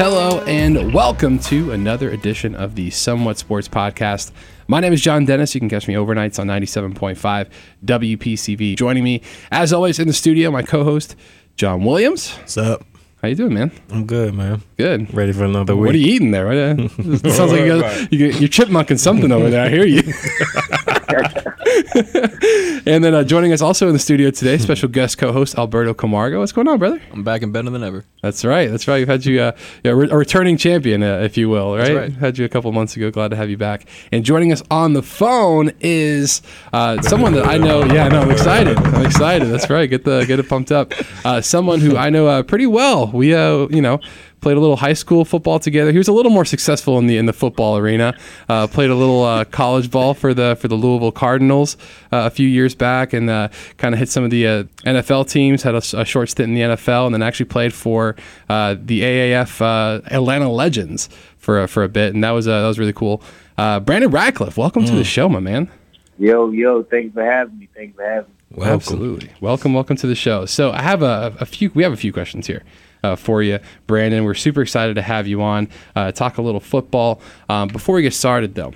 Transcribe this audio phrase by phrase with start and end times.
[0.00, 4.32] Hello and welcome to another edition of the Somewhat Sports Podcast.
[4.66, 5.54] My name is John Dennis.
[5.54, 7.50] You can catch me overnights on 97.5
[7.84, 8.76] WPCV.
[8.78, 9.20] Joining me,
[9.52, 11.16] as always, in the studio, my co-host
[11.56, 12.32] John Williams.
[12.36, 12.82] What's up?
[13.20, 13.72] How you doing, man?
[13.90, 14.62] I'm good, man.
[14.78, 15.12] Good.
[15.12, 15.88] Ready for another week.
[15.88, 16.46] What are you eating there?
[16.46, 16.90] Right?
[17.30, 19.66] sounds like you got, you're chipmunking something over there.
[19.66, 20.02] I hear you.
[22.86, 26.40] and then uh, joining us also in the studio today, special guest co-host Alberto Camargo.
[26.40, 27.00] What's going on, brother?
[27.12, 28.04] I'm back and better than ever.
[28.22, 28.70] That's right.
[28.70, 28.98] That's right.
[28.98, 31.94] We've had you, uh, yeah, re- a returning champion, uh, if you will, right?
[31.94, 32.12] right.
[32.12, 33.10] Had you a couple months ago.
[33.10, 33.86] Glad to have you back.
[34.12, 36.42] And joining us on the phone is
[36.72, 37.84] uh, someone that I know.
[37.84, 38.76] Yeah, no, I'm excited.
[38.78, 39.48] I'm excited.
[39.48, 39.88] That's right.
[39.88, 40.92] Get the get it pumped up.
[41.24, 43.08] Uh, someone who I know uh, pretty well.
[43.08, 44.00] We, uh, you know.
[44.40, 45.92] Played a little high school football together.
[45.92, 48.16] He was a little more successful in the in the football arena.
[48.48, 51.76] Uh, played a little uh, college ball for the for the Louisville Cardinals
[52.10, 55.28] uh, a few years back, and uh, kind of hit some of the uh, NFL
[55.28, 55.62] teams.
[55.62, 58.16] Had a short stint in the NFL, and then actually played for
[58.48, 62.62] uh, the AAF uh, Atlanta Legends for a, for a bit, and that was uh,
[62.62, 63.22] that was really cool.
[63.58, 65.70] Uh, Brandon Radcliff, welcome to the show, my man.
[66.18, 67.68] Yo, yo, thanks for having me.
[67.74, 68.36] Thanks for having me.
[68.52, 68.74] Welcome.
[68.74, 69.30] Absolutely.
[69.40, 70.46] Welcome, welcome to the show.
[70.46, 71.70] So I have a, a few.
[71.74, 72.62] We have a few questions here
[73.02, 74.24] uh, for you, Brandon.
[74.24, 75.68] We're super excited to have you on.
[75.94, 77.20] Uh, talk a little football.
[77.48, 78.72] Um, before we get started, though,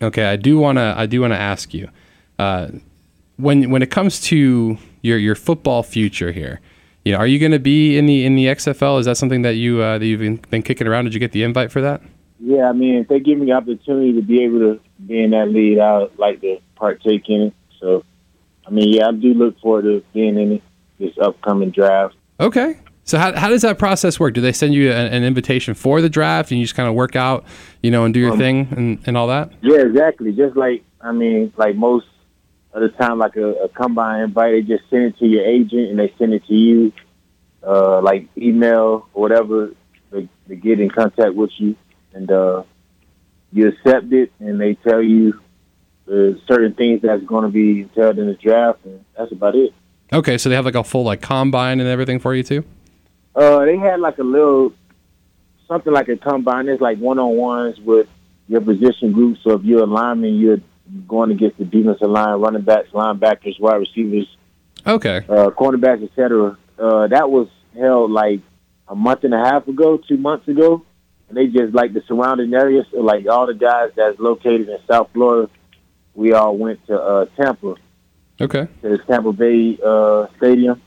[0.00, 1.88] okay, I do wanna I do wanna ask you
[2.38, 2.68] uh,
[3.36, 6.60] when when it comes to your your football future here.
[7.04, 9.00] You know, are you going to be in the in the XFL?
[9.00, 11.04] Is that something that you uh, that you've been, been kicking around?
[11.04, 12.00] Did you get the invite for that?
[12.38, 15.30] Yeah, I mean, if they give me the opportunity to be able to be in
[15.30, 17.54] that lead, I would like to partake in it.
[17.80, 18.04] So,
[18.66, 20.62] I mean, yeah, I do look forward to being in it,
[20.98, 22.16] this upcoming draft.
[22.40, 22.78] Okay.
[23.04, 24.34] So how, how does that process work?
[24.34, 26.94] Do they send you an, an invitation for the draft and you just kind of
[26.94, 27.44] work out,
[27.82, 29.52] you know, and do your Um, thing and, and all that?
[29.60, 30.32] Yeah, exactly.
[30.32, 32.06] Just like, I mean, like most
[32.72, 35.90] of the time, like a, a combine invite, they just send it to your agent
[35.90, 36.92] and they send it to you,
[37.66, 39.72] uh, like email or whatever,
[40.12, 41.74] to, to get in contact with you.
[42.14, 42.62] And uh,
[43.52, 45.40] you accept it and they tell you
[46.06, 49.72] uh, certain things that's going to be entailed in the draft, and that's about it.
[50.12, 52.64] Okay, so they have like a full like combine and everything for you too.
[53.34, 54.72] Uh, they had like a little
[55.68, 56.68] something like a combine.
[56.68, 58.08] It's like one on ones with
[58.48, 59.38] your position group.
[59.42, 60.58] So if you're a lineman, you're
[61.08, 64.26] going against the defensive line, running backs, linebackers, wide receivers,
[64.86, 66.58] Okay, uh, cornerbacks, etc.
[66.78, 68.40] Uh, that was held like
[68.88, 70.84] a month and a half ago, two months ago,
[71.28, 74.78] and they just like the surrounding areas, so, like all the guys that's located in
[74.88, 75.50] South Florida.
[76.14, 77.76] We all went to uh, Tampa
[78.38, 80.82] okay, to the Tampa Bay uh, Stadium,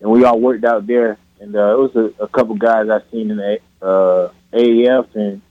[0.00, 1.16] and we all worked out there.
[1.40, 5.42] And uh, it was a, a couple guys I've seen in the uh, AAF and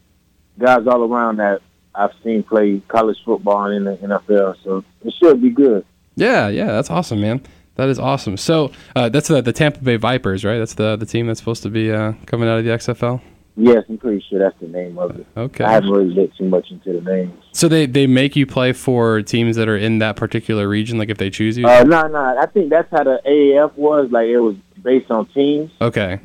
[0.59, 1.61] guys all around that
[1.95, 4.55] I've seen play college football and in the NFL.
[4.63, 5.85] So it should be good.
[6.15, 7.41] yeah, yeah, that's awesome, man.
[7.75, 8.37] That is awesome.
[8.37, 10.57] So uh, that's the the Tampa Bay Vipers, right?
[10.57, 13.21] That's the the team that's supposed to be uh, coming out of the XFL.
[13.59, 15.25] Yes, I'm pretty sure that's the name of it.
[15.35, 15.63] Okay.
[15.63, 17.33] I haven't really looked too much into the names.
[17.53, 21.09] so they they make you play for teams that are in that particular region, like
[21.09, 21.67] if they choose you.
[21.67, 24.11] Uh, no, no, I think that's how the AAF was.
[24.11, 24.55] Like it was
[24.87, 25.69] based on teams.
[25.81, 26.19] okay,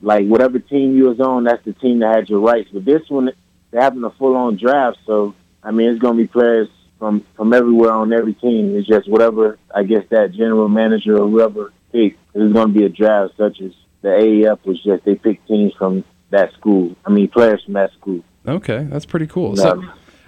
[0.00, 2.70] like whatever team you was on, that's the team that had your rights.
[2.72, 3.30] But this one,
[3.70, 6.68] they're having a full on draft, so I mean, it's going to be players
[7.00, 8.76] from from everywhere on every team.
[8.76, 12.16] It's just whatever I guess that general manager or whoever picks.
[12.34, 13.72] It's going to be a draft, such as
[14.02, 16.94] the AAF was just they picked teams from that school.
[17.04, 18.22] I mean, players from that school.
[18.46, 19.50] okay, that's pretty cool.
[19.52, 19.84] Um, So.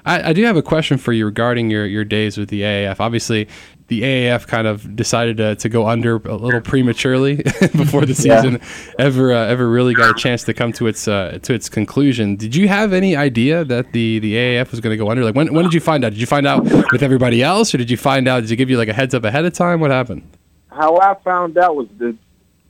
[0.06, 3.00] I, I do have a question for you regarding your, your days with the AAF.
[3.00, 3.48] Obviously,
[3.88, 7.36] the AAF kind of decided to, to go under a little prematurely
[7.76, 8.40] before the Yeah.
[8.42, 8.60] season
[8.98, 12.36] ever uh, ever really got a chance to come to its uh, to its conclusion.
[12.36, 15.24] Did you have any idea that the, the AAF was going to go under?
[15.24, 16.10] Like when when did you find out?
[16.10, 18.40] Did you find out with everybody else, or did you find out?
[18.40, 19.80] Did you give you like a heads up ahead of time?
[19.80, 20.22] What happened?
[20.70, 22.14] how I found out was the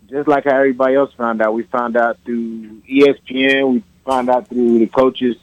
[0.09, 1.55] just like how everybody else found out.
[1.55, 3.73] We found out through ESPN.
[3.73, 5.37] We found out through the coaches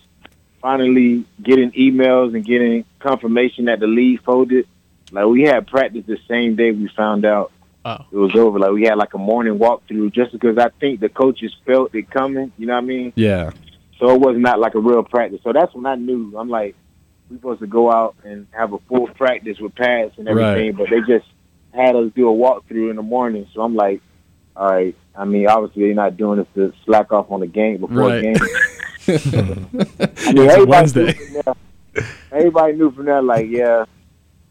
[0.62, 4.68] finally getting emails and getting confirmation that the league folded.
[5.14, 7.52] Like we had practice the same day we found out
[7.86, 7.98] Oh.
[8.12, 8.60] it was over.
[8.60, 12.10] Like we had like a morning walkthrough just because I think the coaches felt it
[12.10, 12.52] coming.
[12.58, 13.14] You know what I mean?
[13.16, 13.52] Yeah.
[14.00, 15.42] So it was not like a real practice.
[15.44, 16.34] So that's when I knew.
[16.38, 16.76] I'm like,
[17.30, 20.90] we supposed to go out and have a full practice with pads and everything, but
[20.90, 21.26] they just
[21.74, 23.48] had us do a walkthrough in the morning.
[23.54, 24.02] So I'm like,
[24.56, 24.96] all right.
[25.16, 28.20] I mean, obviously they're not doing this to slack off on the game before Right.
[28.20, 28.36] a game.
[29.08, 31.06] I mean, It's everybody Wednesday.
[31.06, 31.34] knew from
[31.94, 32.06] there.
[32.32, 33.86] Everybody knew from there, like, yeah.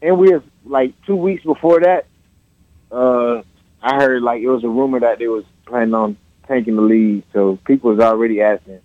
[0.01, 2.05] And we was like two weeks before that.
[2.91, 3.41] Uh,
[3.81, 6.17] I heard like it was a rumor that they was planning on
[6.47, 8.79] taking the lead, so people was already asking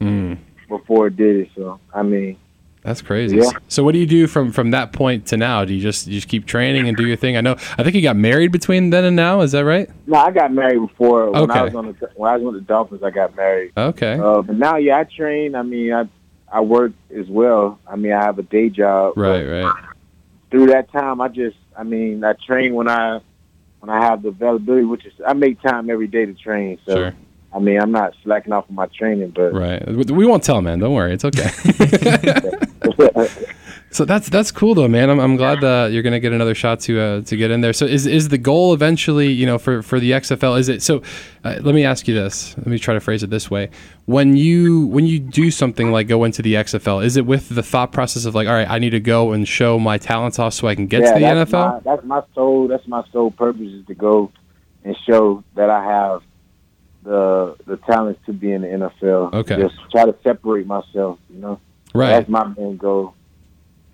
[0.00, 0.38] Mm.
[0.68, 1.48] before it did it.
[1.56, 2.36] So I mean,
[2.82, 3.36] That's crazy.
[3.38, 3.50] Yeah.
[3.66, 5.64] So what do you do from from that point to now?
[5.64, 7.36] Do you just you just keep training and do your thing?
[7.36, 7.56] I know.
[7.76, 9.40] I think you got married between then and now.
[9.40, 9.90] Is that right?
[10.06, 11.30] No, I got married before.
[11.32, 11.58] When Okay.
[11.58, 13.72] I was on the when I was with the Dolphins, I got married.
[13.76, 14.18] Okay.
[14.20, 15.54] Uh, but now, yeah, I train.
[15.56, 16.04] I mean, I
[16.52, 17.80] I work as well.
[17.86, 19.14] I mean, I have a day job.
[19.16, 19.44] right.
[19.44, 19.74] Right.
[20.50, 23.20] Through that time, I just, I mean, I train when I
[23.80, 26.78] when I have the availability, which is I make time every day to train.
[26.86, 27.14] So, Sure.
[27.54, 29.86] I mean, I'm not slacking off on my training, but Right.
[29.86, 30.80] We won't tell, man.
[30.80, 31.14] Don't worry.
[31.14, 31.50] It's okay.
[33.90, 35.08] so that's that's cool though, man.
[35.08, 37.72] I'm, I'm glad that you're gonna get another shot to uh, to get in there.
[37.72, 40.58] So is is the goal eventually, you know, for for the XFL?
[40.58, 41.02] Is it so?
[41.42, 42.56] Uh, let me ask you this.
[42.58, 43.70] Let me try to phrase it this way.
[44.04, 47.62] When you when you do something like go into the XFL, is it with the
[47.62, 50.52] thought process of like, all right, I need to go and show my talents off
[50.52, 51.74] so I can get to the that's NFL?
[51.74, 52.68] My, that's my sole.
[52.68, 54.30] That's my sole purpose is to go
[54.84, 56.22] and show that I have
[57.04, 59.32] the the talents to be in the NFL.
[59.32, 59.56] Okay.
[59.56, 61.18] Just try to separate myself.
[61.30, 61.60] You know,
[61.94, 62.10] right.
[62.10, 63.14] that's my main goal.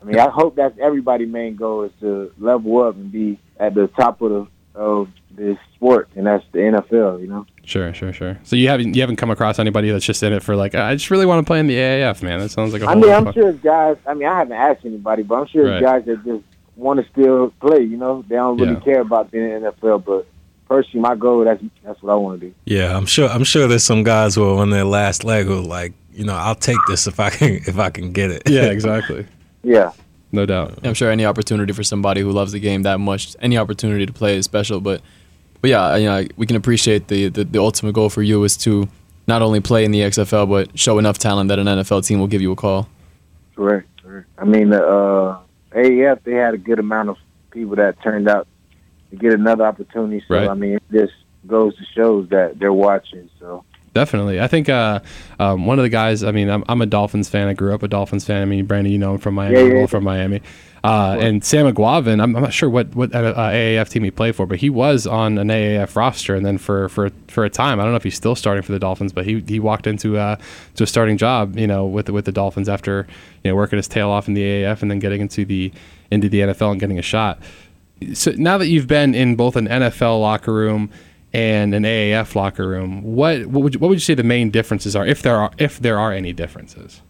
[0.04, 3.74] I mean, I hope that's everybody's main goal is to level up and be at
[3.74, 4.46] the top of the
[4.78, 7.20] of this sport, and that's the NFL.
[7.20, 7.46] You know.
[7.64, 8.38] Sure, sure, sure.
[8.42, 10.94] So you haven't you haven't come across anybody that's just in it for like I
[10.94, 12.40] just really want to play in the AAF, man.
[12.40, 13.32] That sounds like a I whole mean, lot I'm fun.
[13.34, 13.96] sure it's guys.
[14.06, 15.82] I mean, I haven't asked anybody, but I'm sure Right.
[15.82, 16.44] guys that just
[16.76, 17.80] want to still play.
[17.82, 18.80] You know, they don't really Yeah.
[18.80, 20.04] care about being in the NFL.
[20.04, 20.26] But
[20.68, 22.54] personally, my goal that's that's what I want to do.
[22.66, 23.28] Yeah, I'm sure.
[23.28, 26.24] I'm sure there's some guys who are on their last leg who are like, you
[26.24, 28.42] know, I'll take this if I can if I can get it.
[28.48, 29.24] Yeah, exactly.
[29.64, 29.92] Yeah.
[30.32, 30.78] No doubt.
[30.82, 34.12] I'm sure any opportunity for somebody who loves the game that much, any opportunity to
[34.12, 34.80] play is special.
[34.80, 35.00] But,
[35.60, 38.56] but yeah, you know, we can appreciate the, the the ultimate goal for you is
[38.58, 38.88] to
[39.26, 42.26] not only play in the XFL but show enough talent that an NFL team will
[42.26, 42.88] give you a call.
[43.54, 43.88] Correct.
[44.02, 44.28] correct.
[44.36, 45.38] I mean, the uh,
[45.72, 47.16] AAF they had a good amount of
[47.50, 48.46] people that turned out
[49.10, 50.24] to get another opportunity.
[50.26, 50.48] So Right.
[50.48, 51.14] I mean, it just
[51.46, 53.30] goes to shows that they're watching.
[53.38, 53.64] So
[53.94, 54.40] Definitely.
[54.40, 55.00] I think uh,
[55.38, 57.46] um, one of the guys, I mean, I'm, I'm a Dolphins fan.
[57.48, 58.42] I grew up a Dolphins fan.
[58.42, 59.86] I mean, Brandon, you know him from Miami, Yeah, yeah, yeah.
[59.86, 60.42] from Miami.
[60.82, 64.36] Uh, and Sam Eguavoen, I'm, I'm not sure what, what uh, AAF team he played
[64.36, 66.34] for, but he was on an AAF roster.
[66.34, 68.72] And then for, for, for a time, I don't know if he's still starting for
[68.72, 70.36] the Dolphins, but he, he walked into uh,
[70.74, 73.06] to a starting job, you know, with, the- with the Dolphins after,
[73.44, 75.72] you know, working his tail off in the AAF and then getting into the,
[76.10, 77.40] into the NFL and getting a shot.
[78.12, 80.90] So now that you've been in both an NFL locker room
[81.34, 84.50] and an AAF locker room, what what would you, what would you say the main
[84.50, 87.02] differences are, if there are if there are any differences?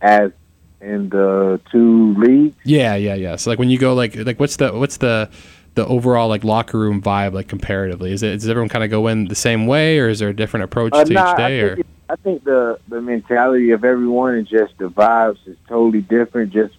[0.00, 0.32] as
[0.80, 3.36] in the two leagues, Yeah, yeah, yeah.
[3.36, 5.28] So like when you go like like what's the what's the
[5.74, 8.12] the overall like locker room vibe like comparatively?
[8.12, 10.36] Is it does everyone kind of go in the same way, or is there a
[10.36, 11.60] different approach uh, to nah, each day?
[11.60, 15.56] I Or think, I think the the mentality of everyone and just the vibes is
[15.68, 16.52] totally different.
[16.52, 16.74] Just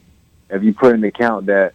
[0.50, 1.74] if you put into account that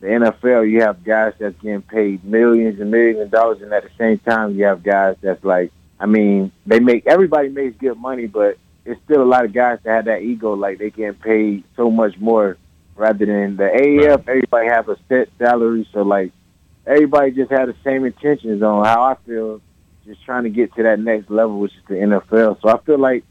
[0.00, 3.82] the NFL, you have guys that's getting paid millions and millions of dollars, and at
[3.82, 7.98] the same time, you have guys that's like, I mean, they make everybody makes good
[7.98, 11.14] money, but it's still a lot of guys that have that ego, like they getting
[11.14, 12.56] paid so much more,
[12.94, 14.28] rather than the AAF.
[14.28, 16.32] Everybody have a set salary, so like
[16.86, 19.60] everybody just had the same intentions on how I feel,
[20.06, 22.60] just trying to get to that next level, which is the NFL.
[22.62, 23.24] So I feel like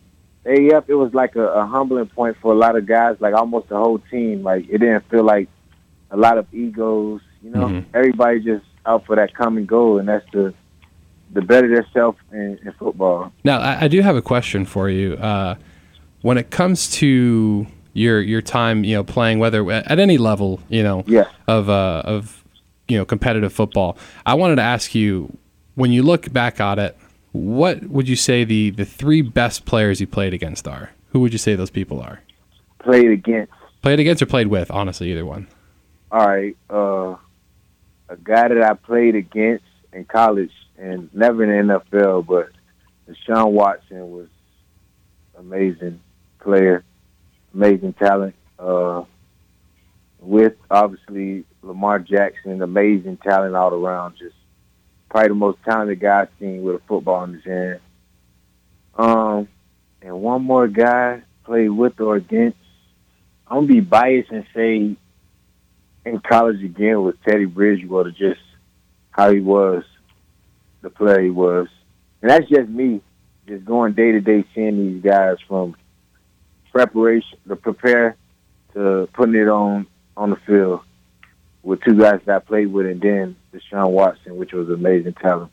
[0.45, 3.69] AAF, it was like a, a humbling point for a lot of guys, like almost
[3.69, 4.43] the whole team.
[4.43, 5.47] Like it didn't feel like
[6.11, 7.21] a lot of egos.
[7.43, 7.85] You know, Mhm.
[7.93, 10.53] everybody just out for that common goal, and that's the
[11.33, 13.33] the better themselves in, in football.
[13.43, 15.13] now I, I do have a question for you.
[15.15, 15.55] Uh,
[16.21, 20.83] when it comes to your your time, you know, playing whether at any level, you
[20.83, 21.25] know, Yeah.
[21.47, 22.43] of uh, of
[22.87, 23.97] you know competitive football.
[24.25, 25.37] I wanted to ask you
[25.75, 26.97] when you look back at it,
[27.33, 30.91] what would you say the the three best players you played against are?
[31.11, 32.21] Who would you say those people are?
[32.79, 34.71] Played against, Played against or played with?
[34.71, 35.47] Honestly, either one.
[36.17, 37.15] All right, uh,
[38.09, 42.49] a guy that I played against in college and never in the NFL, but
[43.07, 44.27] Deshaun Watson was
[45.37, 46.01] amazing
[46.39, 46.83] player,
[47.53, 48.33] amazing talent.
[48.57, 49.03] Uh,
[50.19, 54.15] with obviously Lamar Jackson, amazing talent all around.
[54.17, 54.35] Just
[55.11, 57.79] probably the most talented guy I've seen with a football in his hand.
[58.95, 59.47] Um,
[60.01, 62.57] and one more guy played with or against.
[63.47, 64.97] I'm gonna be biased and say
[66.07, 68.39] in college again with Teddy Bridgewater, just
[69.11, 69.83] how he was,
[70.81, 71.67] the player he was,
[72.21, 73.01] and that's just me,
[73.47, 75.75] just going day to day seeing these guys from
[76.71, 78.15] preparation to prepare
[78.73, 80.81] to putting it on on the field
[81.63, 85.51] with two guys that I played with, and then Deshaun Watson, which was amazing talent.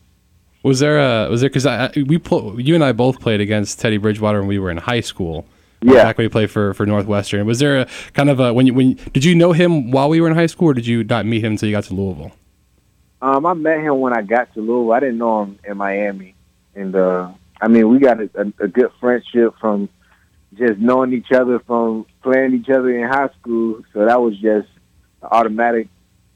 [0.62, 3.98] Was there a was there because we pl- you and I both played against Teddy
[3.98, 5.46] Bridgewater when we were in high school.
[5.82, 8.66] Yeah, Back when he played for, for Northwestern, was there a kind of a when
[8.66, 11.04] you when did you know him while we were in high school, or did you
[11.04, 12.32] not meet him until you got to Louisville?
[13.20, 14.92] Um, I met him when I got to Louisville.
[14.92, 16.34] I didn't know him in Miami,
[16.74, 19.88] and uh, I mean, we got a, a, a good friendship from
[20.56, 23.82] just knowing each other from playing each other in high school.
[23.92, 24.68] So that was just
[25.22, 25.88] an automatic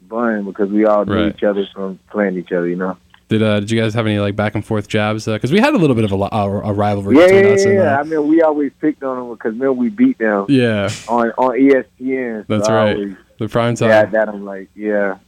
[0.03, 1.35] bond because we all knew Right.
[1.35, 2.69] each other from playing each other.
[2.69, 2.97] You know.
[3.29, 5.27] Did uh, did you guys have any like back and forth jabs?
[5.27, 7.65] Because we had a little bit of a, a, a rivalry Yeah, between yeah, us.
[7.65, 7.69] yeah.
[7.71, 7.97] And, yeah.
[7.97, 11.31] uh, I mean, we always picked on them because man, we beat them yeah, on
[11.33, 12.47] on ESPN.
[12.49, 12.95] That's so right.
[12.97, 13.89] always- the prime time.
[13.91, 15.19] Yeah, that I'm like, yeah.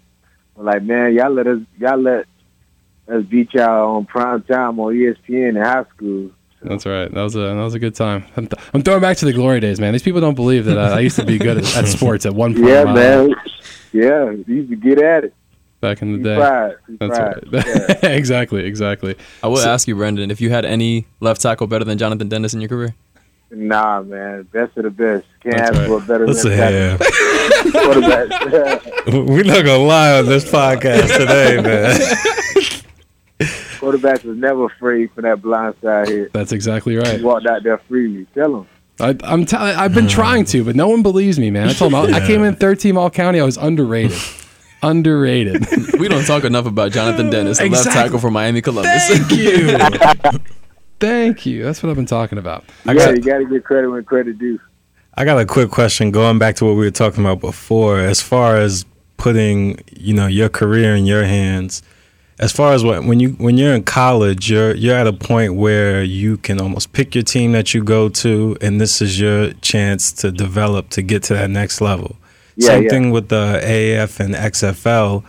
[0.59, 2.27] I'm like, man, y'all let us, y'all let
[3.09, 6.31] us beat y'all on prime time on ESPN in high school.
[6.63, 7.11] That's right.
[7.13, 8.25] That was a that was a good time.
[8.37, 9.93] I'm, th- I'm throwing back to the glory days, man.
[9.93, 12.35] These people don't believe that uh, I used to be good at, at sports at
[12.35, 12.67] one point.
[12.67, 13.35] Yeah, man.
[13.93, 15.35] Yeah, you used to get at it.
[15.81, 16.37] Back in the Be day.
[16.37, 16.77] proud.
[16.87, 17.53] Be That's proud.
[17.53, 17.67] right.
[18.03, 18.09] Yeah.
[18.11, 19.17] exactly, exactly.
[19.43, 22.53] I will ask you, Brandon, if you had any left tackle better than Jonathan Dennis
[22.53, 22.95] in your career.
[23.51, 25.27] Nah, man, best of the best.
[25.43, 25.89] Can't That's ask right.
[25.89, 26.99] for a better Listen left here.
[26.99, 27.81] tackle.
[27.83, 29.07] quarterback.
[29.09, 33.49] We're not gonna lie on this podcast today, man.
[33.81, 36.33] quarterback was never afraid for that blind side hit.
[36.33, 37.19] That's exactly right.
[37.19, 38.27] He walked out there freely.
[38.35, 38.67] Tell him.
[39.01, 41.69] I, I'm t- I've been trying to, but no one believes me, man.
[41.69, 43.41] I told them I, I came in third team all county.
[43.41, 44.19] I was underrated.
[44.83, 45.67] Underrated.
[46.01, 48.03] We don't talk enough about Jonathan Dennis, the left Exactly.
[48.03, 49.07] tackle for Miami Columbus.
[49.09, 49.31] Thank
[50.33, 50.41] you.
[50.99, 51.63] Thank you.
[51.63, 52.65] That's what I've been talking about.
[52.87, 54.59] I yeah, got, you got to get credit when credit due.
[55.15, 58.23] I got a quick question going back to what we were talking about before, as
[58.23, 58.87] far as
[59.19, 61.83] putting, you know, your career in your hands.
[62.39, 65.57] As far as what when you when you're in college, you're you're at a point
[65.57, 69.53] where you can almost pick your team that you go to, and this is your
[69.61, 72.17] chance to develop to get to that next level.
[72.61, 72.91] Yeah, Same yeah.
[72.91, 75.25] thing with the AAF and XFL.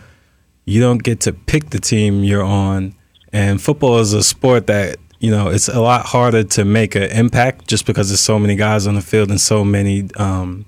[0.66, 2.94] You don't get to pick the team you're on,
[3.32, 7.04] and football is a sport that you know it's a lot harder to make an
[7.04, 10.66] impact just because there's so many guys on the field and so many um,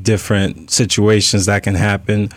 [0.00, 2.28] different situations that can happen.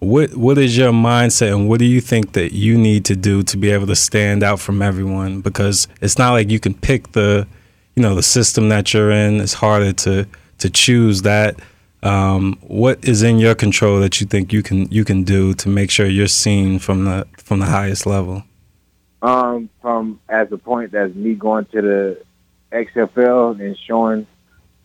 [0.00, 3.42] What what is your mindset and what do you think that you need to do
[3.44, 5.40] to be able to stand out from everyone?
[5.40, 7.46] Because it's not like you can pick the
[7.94, 9.40] you know the system that you're in.
[9.40, 10.26] It's harder to
[10.58, 11.56] to choose that.
[12.06, 15.68] Um, what is in your control that you think you can you can do to
[15.68, 18.44] make sure you're seen from the from the highest level?
[19.22, 22.22] um, from as a point that's me going to the
[22.72, 24.26] XFL and showing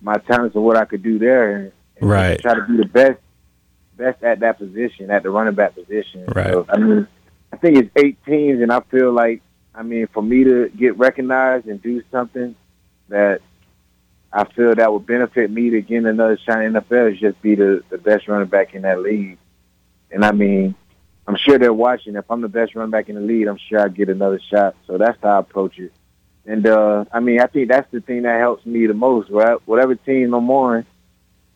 [0.02, 2.40] my talents of what I could do there, and, and Right.
[2.40, 3.20] try to be the best,
[3.98, 6.26] best at that position, at the running back position.
[6.34, 6.54] Right.
[6.54, 7.08] So, I mean,
[7.54, 9.42] I think it's eight teams, and I feel like,
[9.76, 12.56] I mean, for me to get recognized and do something
[13.10, 13.42] that
[14.34, 17.42] I feel that would benefit me to get another shot in the NFL is just
[17.42, 19.38] be the, the best running back in that league.
[20.10, 20.76] And I mean,
[21.28, 22.16] I'm sure they're watching.
[22.16, 24.76] If I'm the best running back in the league, I'm sure I get another shot.
[24.88, 25.92] So that's how I approach it.
[26.46, 29.30] And uh, I mean, I think that's the thing that helps me the most.
[29.30, 29.58] Right?
[29.66, 30.86] Whatever team I'm on,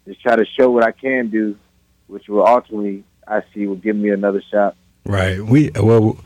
[0.06, 1.58] just try to show what I can do,
[2.08, 4.76] which will ultimately I see will give me another shot.
[5.06, 5.42] Right.
[5.42, 6.18] We well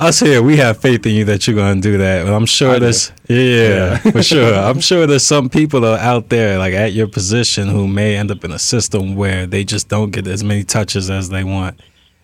[0.00, 2.24] us here, we have faith in you that you're gonna do that.
[2.24, 4.54] But I'm sure I there's yeah, for sure.
[4.54, 8.44] I'm sure there's some people out there like at your position who may end up
[8.44, 11.80] in a system where they just don't get as many touches as they want.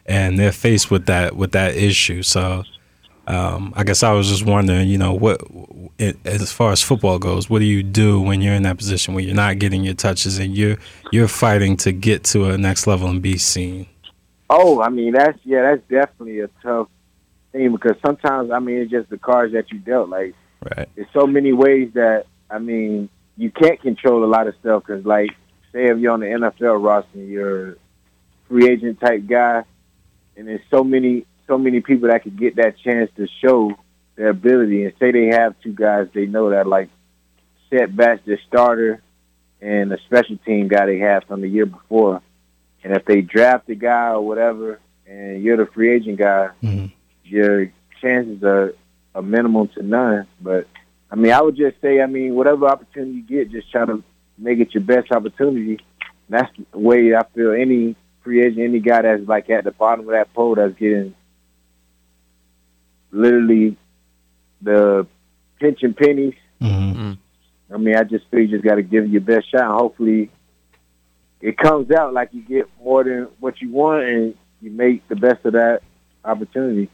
[0.07, 2.23] And they're faced with that with that issue.
[2.23, 2.65] So
[3.27, 5.41] um, I guess I was just wondering, you know, what
[5.99, 9.15] it, as far as football goes, what do you do when you're in that position
[9.15, 10.77] where you're not getting your touches and you're
[11.13, 13.87] you're fighting to get to a next level and be seen?
[14.49, 16.89] Oh, I mean that's yeah, that's definitely a tough
[17.57, 20.09] thing because sometimes I mean it's just the cards that you dealt.
[20.09, 20.35] Like
[20.77, 20.89] Right.
[20.97, 25.05] there's so many ways that I mean you can't control a lot of stuff because
[25.05, 25.31] like
[25.73, 27.75] say if you're on the NFL roster, and you're a
[28.49, 29.65] free agent type guy,
[30.37, 33.73] and there's so many so many people that could get that chance to show
[34.17, 34.85] their ability.
[34.85, 36.89] And say they have two guys they know that like
[37.71, 39.03] setbacks their starter
[39.61, 42.21] and a special team guy they have from the year before.
[42.85, 46.91] And if they draft a guy or whatever, and you're the free agent guy, Mhm.
[47.29, 48.75] Your chances are
[49.15, 50.27] a minimum to none.
[50.41, 50.67] But
[51.11, 54.03] I mean, I would just say, I mean, whatever opportunity you get, just try to
[54.39, 55.79] make it your best opportunity.
[56.29, 60.07] That's the way I feel any free agent, any guy that's like at the bottom
[60.07, 61.15] of that pole that's getting
[63.13, 63.77] literally
[64.61, 65.07] the
[65.61, 66.35] pinching pennies.
[66.61, 67.19] Mhm.
[67.73, 69.63] I mean, I just feel you just got to give it your best shot.
[69.63, 70.31] And hopefully,
[71.41, 75.17] it comes out like you get more than what you want, and you make the
[75.17, 75.83] best of that
[76.25, 76.91] opportunity.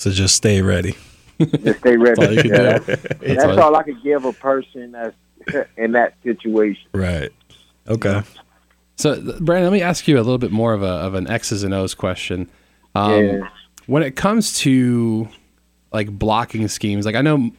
[0.00, 0.96] So just stay ready.
[1.38, 2.14] Just stay ready.
[2.14, 2.84] That's all you can Yeah, do.
[2.96, 6.88] that's that's all I could give a person that's in that situation.
[6.94, 7.30] Right.
[7.86, 8.22] Okay.
[8.96, 11.62] So, Brandon, let me ask you a little bit more of a of an X's
[11.64, 12.48] and O's question.
[12.94, 13.48] Um, Yeah.
[13.86, 15.28] When it comes to
[15.92, 17.50] like blocking schemes, like I know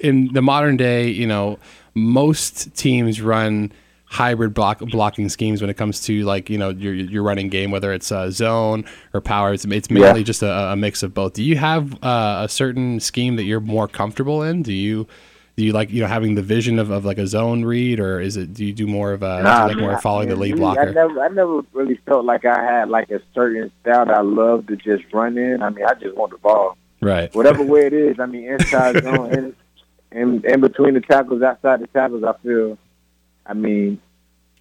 [0.00, 1.60] in the modern day, you know,
[1.94, 3.70] most teams run
[4.08, 7.70] hybrid block blocking schemes when it comes to like you know your your running game,
[7.70, 9.52] whether it's uh, zone or power.
[9.52, 10.24] It's, it's mainly Yeah.
[10.24, 11.32] just a, a mix of both.
[11.34, 14.62] Do you have uh, a certain scheme that you're more comfortable in?
[14.62, 15.06] Do you
[15.56, 18.20] Do you like you know having the vision of, of like a zone read, or
[18.20, 20.60] is it do you do more of a Nah, like more following the lead me,
[20.60, 20.82] blocker?
[20.88, 24.20] I never, I never really felt like I had like a certain style that I
[24.20, 25.62] love to just run in.
[25.62, 27.34] I mean, I just want the ball, right.
[27.34, 28.20] whatever way it is.
[28.20, 29.56] I mean, inside zone, in,
[30.12, 32.22] in, in between the tackles, outside the tackles.
[32.22, 32.76] I feel,
[33.48, 34.00] I mean,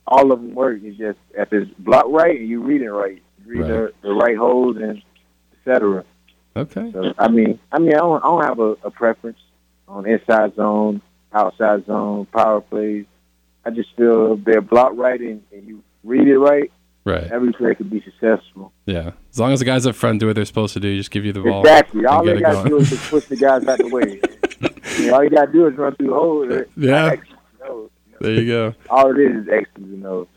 [0.07, 0.79] all of them work.
[0.83, 4.13] It's just if it's blocked right and you read it right, you read the, the
[4.13, 5.01] right holes and
[5.59, 6.03] etc.
[6.55, 6.91] Okay.
[6.91, 9.39] So I mean, I mean, I don't, I don't have a, a preference
[9.87, 11.01] on inside zone,
[11.33, 13.05] outside zone, power plays.
[13.65, 16.71] I just feel if they're blocked right and, and you read it right,
[17.03, 17.23] Right.
[17.31, 18.71] every play could be successful.
[18.87, 19.11] Yeah.
[19.31, 21.23] As long as the guys up front do what they're supposed to do, just give
[21.25, 21.61] you the ball.
[21.61, 22.05] Exactly.
[22.05, 24.19] All they got to do is just push the guys out the way.
[25.11, 26.63] All you got to do is run through the hole.
[26.77, 27.11] Yeah.
[27.11, 27.34] X's and O's.
[28.19, 28.73] There you go.
[28.89, 30.27] All it is is X's and O's.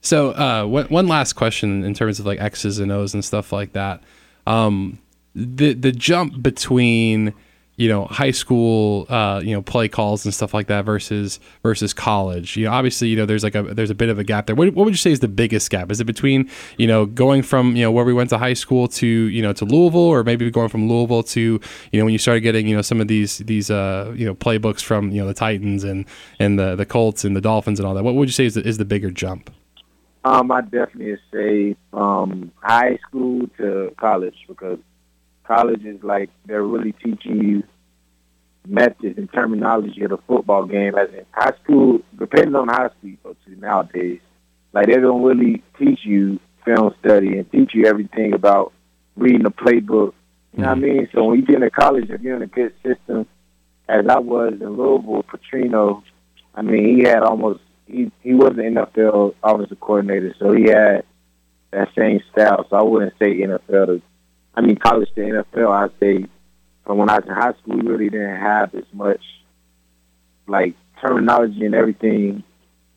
[0.00, 3.52] So, uh, one, one last question in terms of like X's and O's and stuff
[3.52, 4.02] like that.
[4.46, 4.98] Um,
[5.34, 7.32] the the jump between
[7.76, 11.94] you know high school uh, you know play calls and stuff like that versus versus
[11.94, 12.56] college.
[12.56, 14.54] You know, obviously you know there's like a there's a bit of a gap there.
[14.54, 15.90] What, what would you say is the biggest gap?
[15.90, 18.88] Is it between you know going from you know where we went to high school
[18.88, 22.18] to you know to Louisville, or maybe going from Louisville to you know when you
[22.18, 25.26] started getting you know some of these these uh, you know playbooks from you know
[25.26, 26.04] the Titans and
[26.38, 28.04] and the the Colts and the Dolphins and all that?
[28.04, 29.50] What would you say is the, is the bigger jump?
[30.24, 34.78] Um, I definitely say from high school to college because
[35.54, 37.62] college is like they're really teaching you
[38.66, 40.94] methods and terminology of the football game.
[40.94, 44.20] As in high school, depending on high school you go to nowadays,
[44.72, 48.72] like they don't really teach you film study and teach you everything about
[49.16, 50.14] reading the playbook.
[50.54, 50.82] You know what I mm-hmm.
[50.82, 51.08] mean?
[51.12, 53.26] So when you get into college, if you're in a good system,
[53.88, 56.02] as I was in Louisville, Petrino,
[56.54, 61.04] I mean, he had almost he he was an NFL offensive coordinator, so he had
[61.72, 62.66] that same style.
[62.70, 64.02] So I wouldn't say NFL to,
[64.54, 65.70] I mean college to NFL.
[65.70, 66.26] I'd say
[66.84, 69.22] from when I was in high school, we really didn't have as much
[70.46, 72.42] like terminology and everything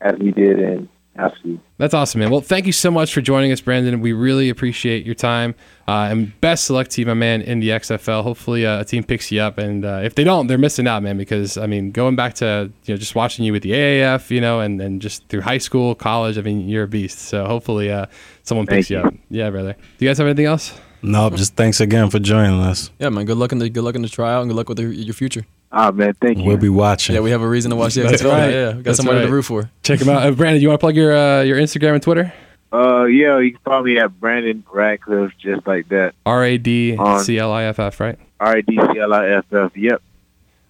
[0.00, 1.58] as we did in high school.
[1.78, 2.30] That's awesome, man.
[2.30, 4.00] Well, thank you so much for joining us, Brandon.
[4.00, 5.54] We really appreciate your time.
[5.86, 8.22] Uh, and best of luck to you, my man, in the XFL.
[8.22, 9.58] Hopefully, uh, a team picks you up.
[9.58, 11.16] And uh, if they don't, they're missing out, man.
[11.16, 14.40] Because I mean, going back to you know just watching you with the AAF, you
[14.40, 16.38] know, and, and just through high school, college.
[16.38, 17.18] I mean, you're a beast.
[17.20, 18.06] So hopefully, uh,
[18.42, 19.14] someone picks you up.
[19.30, 19.74] Yeah, brother.
[19.98, 20.78] Do you guys have anything else?
[21.06, 22.90] No, just thanks again for joining us.
[22.98, 23.26] Yeah, man.
[23.26, 25.14] Good luck in the good luck in the tryout and good luck with the, your
[25.14, 25.46] future.
[25.70, 26.44] Ah man, thank you.
[26.44, 27.14] We'll be watching.
[27.14, 28.32] Yeah, we have a reason to watch the That's XFL.
[28.32, 28.50] right.
[28.50, 29.26] Yeah, we got That's somebody right.
[29.26, 29.70] to root for.
[29.82, 30.22] Check him out.
[30.26, 32.32] Uh, Brandon, you want to plug your uh, your Instagram and Twitter?
[32.72, 36.14] Uh, yeah, you can probably have Brandon Radcliff just like that.
[36.24, 38.18] R A D C L I F F, right?
[38.40, 39.76] R A D C L I F F.
[39.76, 40.02] Yep.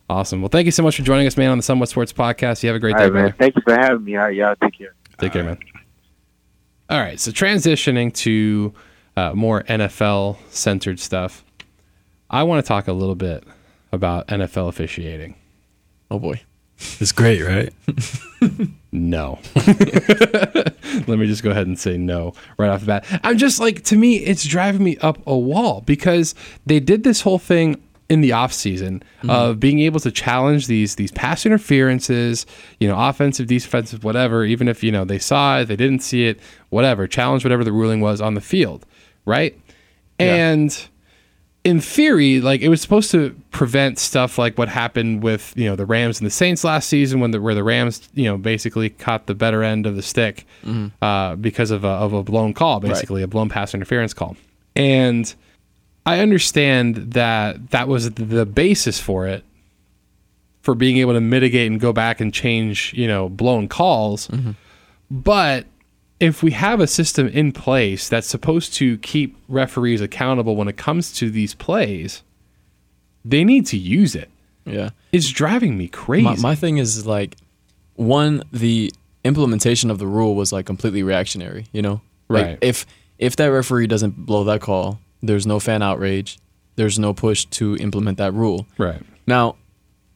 [0.09, 0.41] Awesome.
[0.43, 2.63] Well, thank you so much for joining us, man, on the Somewhat Sports Podcast.
[2.63, 3.23] You have a great All day, right, man.
[3.25, 3.37] brother.
[3.39, 4.17] Thank you for having me.
[4.17, 4.95] All right, y'all take care.
[5.19, 5.59] Take care, man.
[6.89, 8.73] All right, so transitioning to
[9.17, 11.45] uh, more NFL centered stuff,
[12.29, 13.45] I want to talk a little bit
[13.93, 15.37] about NFL officiating.
[16.11, 16.41] Oh boy.
[17.01, 17.73] It's great, right?
[18.97, 19.39] No.
[19.55, 23.21] Let me just go ahead and say no right off the bat.
[23.23, 27.21] I'm just like, to me, it's driving me up a wall because they did this
[27.21, 32.47] whole thing in the offseason of being able to challenge these these pass interferences,
[32.79, 36.27] you know, offensive, defensive, whatever, even if, you know, they saw it, they didn't see
[36.27, 36.39] it,
[36.71, 38.87] whatever, challenge whatever the ruling was on the field,
[39.27, 39.59] right?
[40.19, 40.89] And
[41.65, 45.75] in theory, like it was supposed to prevent stuff like what happened with you know
[45.77, 48.89] the Rams and the Saints last season, when the where the Rams you know basically
[48.89, 50.47] caught the better end of the stick
[51.03, 54.37] uh, because of a, of a blown call, basically a blown pass interference call.
[54.77, 55.35] And
[56.07, 59.43] I understand that that was the basis for it,
[60.63, 64.29] for being able to mitigate and go back and change you know blown calls,
[65.11, 65.67] but
[66.21, 70.77] if we have a system in place that's supposed to keep referees accountable when it
[70.77, 72.23] comes to these plays,
[73.25, 74.31] they need to use it.
[74.65, 74.91] Yeah.
[75.13, 76.25] It's driving me crazy.
[76.25, 77.37] My, my thing is like,
[77.95, 78.93] one, the
[79.25, 81.67] implementation of the rule was like completely reactionary.
[81.73, 82.59] You know, like Right.
[82.61, 82.87] if
[83.19, 86.39] if that referee doesn't blow that call, there's no fan outrage.
[86.77, 88.67] There's no push to implement that rule.
[88.79, 89.01] right.
[89.27, 89.57] Now,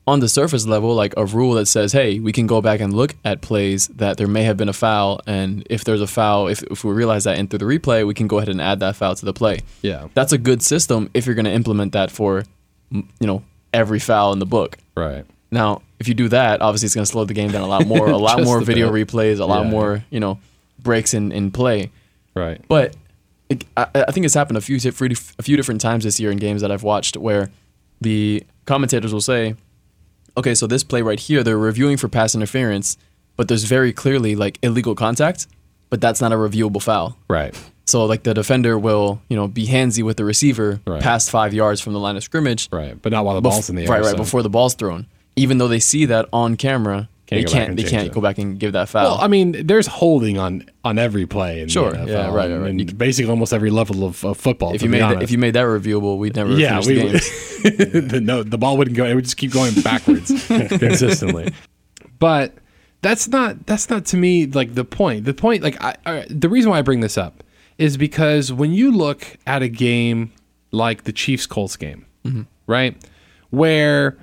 [0.06, 2.92] on the surface level, like a rule that says, hey, we can go back and
[2.92, 6.48] look at plays that there may have been a foul, and if there's a foul,
[6.48, 8.80] if, if we realize that in through the replay, we can go ahead and add
[8.80, 9.60] that foul to the play.
[9.82, 10.08] Yeah.
[10.14, 12.44] That's a good system if you're going to implement that for,
[12.90, 14.78] you know, every foul in the book.
[14.96, 15.24] Right.
[15.52, 17.86] Now, if you do that, obviously it's going to slow the game down a lot
[17.86, 19.06] more, a lot more video bit.
[19.08, 19.70] replays, a lot Yeah.
[19.70, 20.38] more, you know,
[20.82, 21.90] breaks in, in play.
[22.34, 22.60] Right.
[22.68, 22.96] But
[23.48, 26.38] it, I, I think it's happened a few a few different times this year in
[26.38, 27.50] games that I've watched where
[28.00, 29.56] the commentators will say,
[30.36, 32.96] "Okay, so this play right here, they're reviewing for pass interference,
[33.36, 35.46] but there's very clearly like illegal contact,
[35.90, 37.54] but that's not a reviewable foul." Right.
[37.86, 41.02] So like the defender will, you know, be handsy with the receiver Right.
[41.02, 42.96] past five yards from the line of scrimmage, Right.
[43.02, 43.88] But not while the bef- ball's in the air.
[43.88, 45.06] right, right so- before the ball's thrown.
[45.36, 48.12] even though they see that on camera, Can't they can't they can't it.
[48.12, 49.04] go back and give that foul.
[49.04, 52.34] Well, I mean, there's holding on on every play in Sure, the NFL, yeah, right,
[52.34, 52.70] right, and, right.
[52.70, 54.74] and You c- basically almost every level of, of football.
[54.74, 57.12] if you made that, if you made that reviewable, we'd never yeah, we the would.
[57.12, 58.10] games.
[58.10, 59.04] the, no, the ball wouldn't go.
[59.04, 61.52] It would just keep going backwards consistently.
[62.18, 62.54] But
[63.02, 65.24] that's not that's not to me like the point.
[65.24, 67.44] The point, like I, I, the reason why I bring this up
[67.78, 70.32] is because when you look at a game
[70.72, 72.42] like the Chiefs Colts game, mm-hmm.
[72.66, 72.96] right,
[73.50, 74.18] where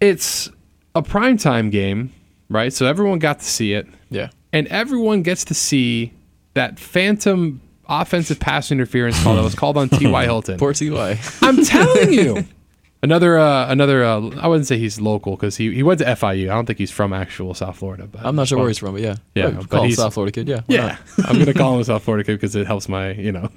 [0.00, 0.50] it's
[0.94, 2.12] a primetime game,
[2.54, 2.72] right?
[2.72, 6.12] So everyone got to see it yeah, and everyone gets to see
[6.54, 10.24] that phantom offensive pass interference call that was called on T.Y.
[10.30, 10.58] Hilton.
[10.58, 11.18] poor Ty.
[11.42, 12.44] I'm telling you.
[13.02, 14.02] Another, uh, another.
[14.02, 16.44] Uh, I wouldn't say he's local because he, he went to FIU.
[16.50, 18.06] I don't think he's from actual South Florida.
[18.10, 20.32] But I'm not sure where he's from, but yeah, Yeah, but call him South Florida
[20.32, 20.48] kid.
[20.48, 23.30] Yeah, Yeah, I'm gonna call him a South Florida kid because it helps my, you
[23.30, 23.50] know,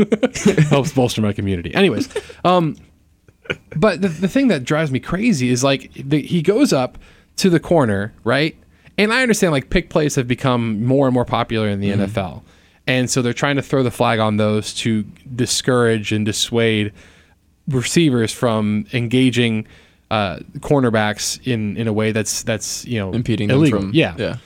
[0.69, 1.73] helps bolster my community.
[1.73, 2.09] Anyways,
[2.43, 2.75] um,
[3.73, 6.97] but the, the thing that drives me crazy is like the, he goes up
[7.37, 8.57] to the corner, right?
[8.97, 12.41] And I understand like pick plays have become more and more popular in the NFL,
[12.87, 15.03] and so they're trying to throw the flag on those to
[15.35, 16.93] discourage and dissuade
[17.67, 19.67] receivers from engaging
[20.09, 23.81] uh, cornerbacks in in a way that's that's you know impeding them illegal.
[23.81, 24.37] from yeah, yeah.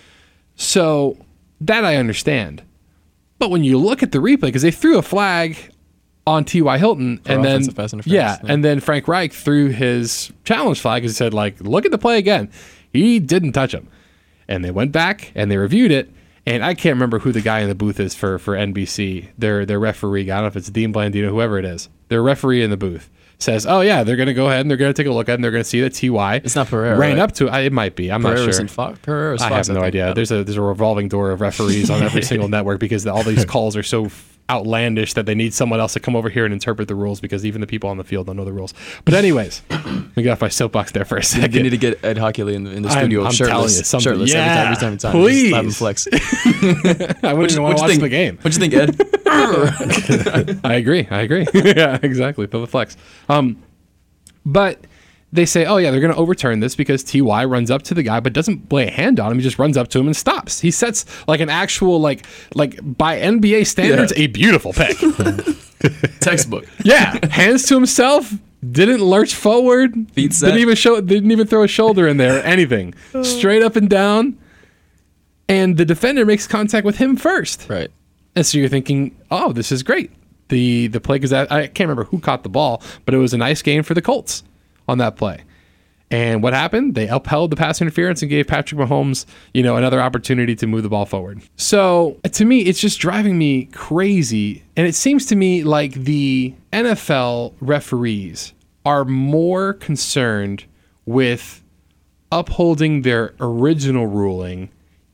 [0.56, 1.18] so
[1.62, 2.64] that I understand.
[3.38, 5.58] But when you look at the replay, because they threw a flag
[6.28, 6.78] on T.Y.
[6.78, 8.54] Hilton, and then offensive pass interference, yeah, yeah.
[8.54, 12.20] and then Frank Reich threw his challenge flag and said, like, look at the play
[12.20, 12.52] again.
[12.94, 13.88] He didn't touch him,
[14.52, 16.12] and they went back and they reviewed it.
[16.46, 19.28] And I can't remember who the guy in the booth is for for NBC.
[19.38, 20.24] Their their referee.
[20.32, 21.88] I don't know if it's Dean Blandino, whoever it is.
[22.08, 24.78] Their referee in the booth says, "Oh yeah, they're going to go ahead and they're
[24.78, 26.56] going to take a look at it and they're going to see that Ty It's
[26.56, 27.20] not Pereira, ran right?
[27.24, 27.66] up to it.
[27.66, 28.12] It might be.
[28.12, 28.62] I'm not Pereira's sure.
[28.62, 29.00] in Fox.
[29.04, 29.88] Pereira's I Fox, have no think.
[29.90, 30.14] idea.
[30.16, 33.46] There's a there's a revolving door of referees on every single network because all these
[33.46, 36.54] calls are so f- outlandish that they need someone else to come over here and
[36.54, 38.74] interpret the rules because even the people on the field don't know the rules.
[39.06, 39.62] But anyways,
[40.16, 41.54] we got off my soapbox there for a second.
[41.56, 43.70] You need to get Ed Hochuli in the, in the I'm- studio I'm shirtless, telling
[43.70, 44.04] you something.
[44.04, 45.64] shirtless Yeah, every time, every time, every time.
[45.66, 45.78] Please.
[45.78, 46.08] flex.
[47.24, 48.02] I wouldn't even want to watch think?
[48.02, 48.38] the game.
[48.38, 48.98] What'd you think, Ed?
[50.66, 51.08] I agree.
[51.10, 51.48] I agree.
[51.54, 52.48] yeah, exactly.
[52.48, 52.98] Throw the flex.
[53.30, 53.62] Um,
[54.46, 54.80] but
[55.34, 58.04] they say, oh yeah, they're going to overturn this because Ty runs up to the
[58.04, 59.38] guy, but doesn't lay a hand on him.
[59.38, 60.60] He just runs up to him and stops.
[60.60, 64.24] He sets like an actual like like by NBA standards Yeah.
[64.24, 64.98] a beautiful pick.
[66.20, 66.65] Textbook.
[66.84, 68.32] yeah, hands to himself.
[68.70, 69.96] Didn't lurch forward.
[70.12, 70.48] Feet set.
[70.48, 71.02] Didn't even show.
[71.02, 72.38] Didn't even throw a shoulder in there.
[72.38, 72.94] or Anything.
[73.24, 74.38] Straight up and down.
[75.50, 77.67] And the defender makes contact with him first.
[77.70, 77.89] Right.
[78.36, 80.12] And so you're thinking, oh, this is great.
[80.50, 83.34] The the play because I, I can't remember who caught the ball, but it was
[83.34, 84.44] a nice game for the Colts
[84.92, 85.44] on that play.
[86.12, 86.94] And what happened?
[86.94, 90.84] They upheld the pass interference and gave Patrick Mahomes, you know, another opportunity to move
[90.84, 91.42] the ball forward.
[91.56, 94.64] So uh, to me, it's just driving me crazy.
[94.76, 98.52] And it seems to me like the NFL referees
[98.86, 100.66] are more concerned
[101.06, 101.64] with
[102.30, 104.70] upholding their original ruling,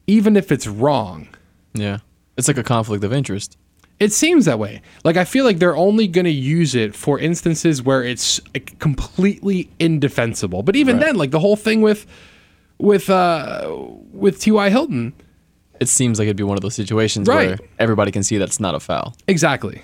[0.08, 1.28] even if it's wrong.
[1.74, 2.00] Yeah.
[2.38, 3.56] It's like a conflict of interest.
[4.00, 4.82] It seems that way.
[5.04, 8.78] Like I feel like they're only going to use it for instances where it's like,
[8.80, 10.62] completely indefensible.
[10.64, 11.06] But even Right.
[11.08, 12.06] then, like the whole thing with
[12.78, 13.74] with uh
[14.12, 14.70] with T.Y.
[14.70, 15.14] Hilton,
[15.80, 17.48] It seems like it'd be one of those situations Right.
[17.50, 19.16] where everybody can see that's not a foul.
[19.28, 19.82] exactly.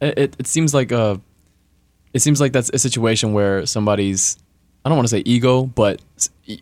[0.00, 1.20] It, it, it seems like a,
[2.12, 4.36] it seems like that's a situation where somebody's,
[4.84, 6.02] I don't want to say ego, but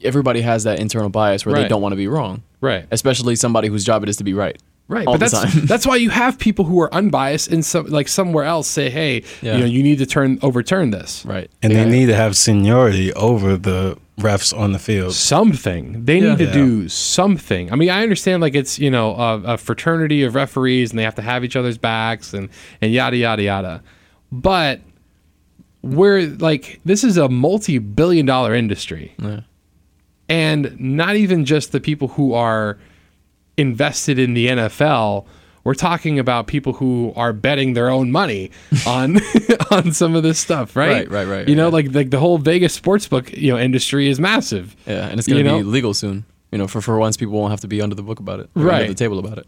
[0.04, 1.62] everybody has that internal bias where Right.
[1.62, 2.42] they don't want to be wrong.
[2.60, 2.86] Right.
[2.90, 4.58] Especially somebody whose job it is to be right.
[4.88, 5.66] Right, all but the that's time.
[5.66, 9.23] that's why you have people who are unbiased and some like somewhere else say, "Hey,
[9.40, 9.55] Yeah.
[9.55, 11.51] you know, you need to turn overturn this." right.
[11.62, 11.85] And Yeah.
[11.85, 15.14] they need to have seniority over the refs on the field.
[15.14, 16.05] something.
[16.05, 16.31] They Yeah.
[16.31, 16.53] need to Yeah.
[16.53, 17.73] do something.
[17.73, 21.05] I mean, I understand like it's you know a, a fraternity of referees and they
[21.05, 22.51] have to have each other's backs and
[22.83, 23.83] and yada yada yada,
[24.31, 24.81] but
[25.83, 29.40] we're like this is a multi-billion dollar industry, Yeah.
[30.29, 32.79] and not even just the people who are
[33.56, 35.26] invested in the NFL.
[35.64, 38.50] We're talking about people who are betting their own money
[38.86, 39.20] on
[39.70, 41.08] on some of this stuff, right?
[41.08, 41.72] Right, right, right, You know, yeah.
[41.72, 44.74] like like the whole Vegas sportsbook you know industry is massive.
[44.86, 45.06] Yeah.
[45.06, 45.68] And it's going to be know?
[45.68, 46.24] legal soon.
[46.50, 48.50] You know, for, for once, people won't have to be under the book about it.
[48.54, 48.82] Right.
[48.82, 49.46] Under the table about it.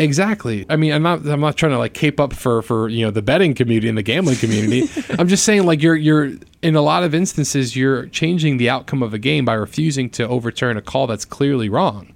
[0.00, 0.64] Exactly.
[0.70, 3.10] I mean, I'm not I'm not trying to like cape up for for you know
[3.10, 4.88] the betting community and the gambling community.
[5.18, 9.02] I'm just saying like you're you're in a lot of instances you're changing the outcome
[9.02, 12.14] of a game by refusing to overturn a call that's clearly wrong.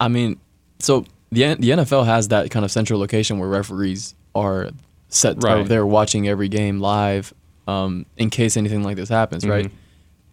[0.00, 0.06] Right.
[0.06, 0.40] I mean,
[0.78, 4.70] so the the NFL has that kind of central location where referees are
[5.08, 5.42] set.
[5.42, 5.54] Right.
[5.58, 5.68] Right.
[5.68, 7.32] They're watching every game live,
[7.68, 9.46] um, in case anything like this happens.
[9.46, 9.66] Right.
[9.66, 9.74] Mm-hmm.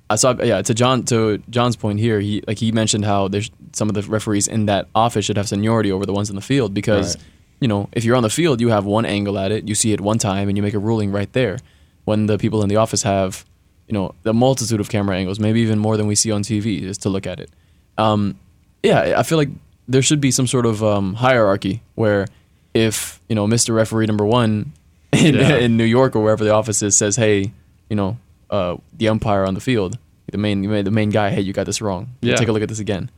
[0.09, 0.33] I saw.
[0.41, 0.61] Yeah.
[0.61, 1.03] To John.
[1.05, 4.65] To John's point here, he like he mentioned how there's some of the referees in
[4.67, 7.25] that office should have seniority over the ones in the field because, Right.
[7.59, 9.67] you know, if you're on the field, you have one angle at it.
[9.67, 11.57] You see it one time and you make a ruling right there.
[12.05, 13.45] When the people in the office have
[13.87, 16.79] you know the multitude of camera angles, maybe even more than we see on TV,
[16.81, 17.49] just to look at it.
[17.97, 18.39] Um,
[18.87, 19.49] yeah, I feel like
[19.87, 22.27] there should be some sort of um, hierarchy where
[22.73, 23.73] if you know Mr.
[23.75, 24.71] Referee number one
[25.13, 25.57] in, Yeah.
[25.57, 27.51] in New York or wherever the office is says, hey,
[27.89, 28.17] you know,
[28.49, 29.97] uh, the umpire on the field,
[30.31, 32.09] the main the main guy, hey, you got this wrong.
[32.21, 32.35] Yeah.
[32.35, 33.09] Take a look at this again.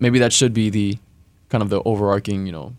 [0.00, 0.98] Maybe that should be the
[1.48, 2.72] kind of the overarching, you know,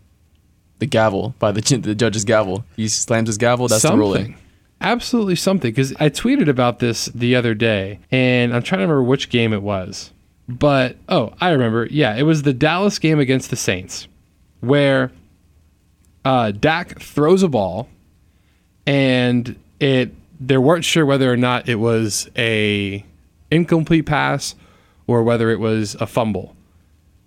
[0.80, 2.64] the gavel by the the judge's gavel.
[2.76, 3.68] He slams his gavel.
[3.68, 4.36] That's the ruling.
[4.80, 5.70] Absolutely something.
[5.70, 9.52] Because I tweeted about this the other day, and I'm trying to remember which game
[9.54, 10.10] it was.
[10.48, 11.86] But oh, I remember.
[11.90, 14.08] Yeah, it was the Dallas game against the Saints,
[14.60, 15.10] where
[16.24, 17.88] uh, Dak throws a ball,
[18.86, 23.04] and it they weren't sure whether or not it was a
[23.50, 24.54] incomplete pass
[25.06, 26.54] or whether it was a fumble,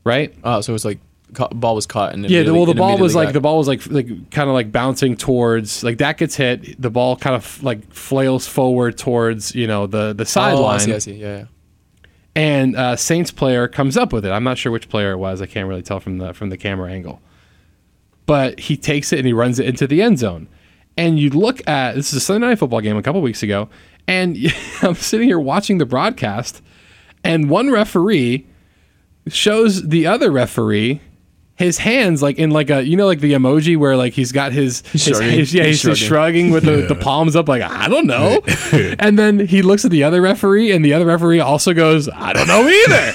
[0.03, 0.34] right?
[0.43, 0.99] Oh, so it was like
[1.34, 3.58] ca- ball was caught and Yeah, the, well, the ball was like got- the ball
[3.58, 6.80] was like like kind of like bouncing towards like that gets hit.
[6.80, 10.63] The ball kind of like flails forward towards you know the the sideline.
[10.63, 11.13] Oh, I see, I see.
[11.13, 11.45] Yeah, yeah.
[12.38, 14.30] And uh, Saints player comes up with it.
[14.30, 15.41] I'm not sure which player it was.
[15.41, 17.19] I can't really tell from the from the camera angle,
[18.28, 20.47] but he takes it and he runs it into the end zone.
[20.95, 23.69] And you look at this is a Sunday night football game a couple weeks ago,
[24.08, 24.38] and
[24.84, 26.62] I'm sitting here watching the broadcast,
[27.23, 28.45] and one referee
[29.28, 31.02] shows the other referee
[31.57, 34.51] his hands like in like a you know like the emoji where like he's got
[34.51, 35.29] his, his, shrugging.
[35.31, 38.41] his- yeah He's he's, he's shrugging with the, the palms up like I don't know,
[38.99, 42.33] and then he looks at the other referee and the other referee also goes I
[42.33, 43.13] don't know either,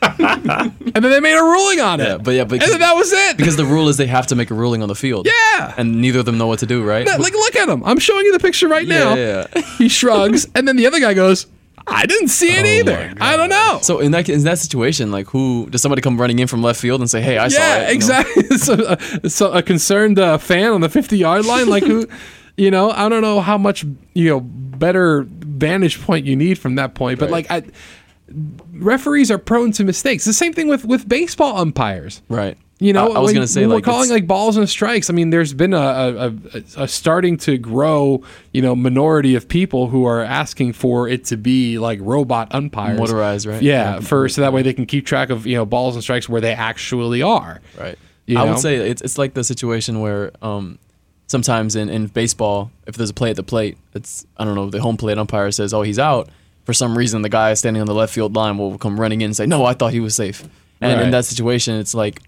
[0.02, 2.22] and then they made a ruling on it.
[2.22, 3.36] But yeah, but and then that was it.
[3.36, 5.26] because the rule is they have to make a ruling on the field.
[5.26, 5.74] yeah.
[5.76, 7.06] and neither of them know what to do, right?
[7.06, 7.82] like look at him.
[7.84, 9.14] I'm showing you the picture right now.
[9.14, 11.46] Yeah, yeah, He shrugs, and then the other guy goes,
[11.90, 13.12] "I didn't see it either.
[13.20, 16.38] I don't know." So in that in that situation, like who does somebody come running
[16.38, 17.60] in from left field and say, "Hey, I saw it"?
[17.60, 17.90] yeah, you know?
[17.92, 18.42] exactly.
[18.58, 18.96] so, uh,
[19.28, 22.06] so a concerned uh, fan on the 50 yard line, like who,
[22.56, 26.76] you know, I don't know how much you know better vantage point you need from
[26.76, 27.48] that point, but Right.
[27.50, 27.70] like I.
[28.74, 30.24] Referees are prone to mistakes.
[30.26, 32.20] The same thing with with baseball umpires.
[32.28, 32.58] Right.
[32.80, 35.10] You know, I, I was gonna say like we're calling like balls and strikes.
[35.10, 39.88] I mean, there's been a, a, a, starting to grow, you know, minority of people
[39.88, 43.60] who are asking for it to be like robot umpires, Motorized, right?
[43.60, 44.00] Yeah, Yeah.
[44.00, 46.40] for so that way they can keep track of you know balls and strikes where
[46.40, 47.60] they actually are.
[47.76, 47.98] Right.
[48.26, 50.78] You I would say it's it's like the situation where um,
[51.26, 54.70] sometimes in, in baseball, if there's a play at the plate, it's I don't know,
[54.70, 56.28] the home plate umpire says, "Oh, he's out."
[56.64, 59.26] For some reason, the guy standing on the left field line will come running in
[59.26, 60.46] and say, "No, I thought he was safe."
[60.80, 61.04] And Right.
[61.06, 62.20] in that situation, it's like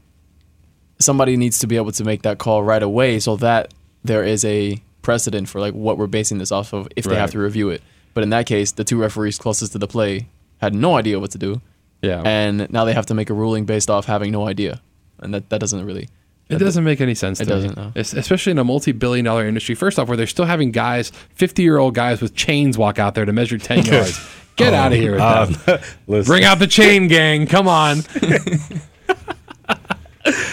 [1.00, 4.44] somebody needs to be able to make that call right away, so that there is
[4.44, 7.70] a precedent for like what we're basing this off of if they have to review
[7.70, 7.82] it.
[8.14, 10.26] But in that case, the two referees closest to the play
[10.58, 11.60] had no idea what to do,
[12.02, 14.80] Yeah, and now they have to make a ruling based off having no idea,
[15.20, 16.08] and that that doesn't really.
[16.50, 17.40] it doesn't make any sense.
[17.40, 17.92] It to doesn't, no.
[17.94, 19.74] Especially in a multi-billion-dollar industry.
[19.76, 23.32] First off, where they're still having guys, fifty-year-old guys with chains walk out there to
[23.32, 24.18] measure ten yards.
[24.56, 25.84] Get out of here with Uh, that.
[26.26, 27.46] Bring out the chain gang.
[27.46, 28.00] Come on.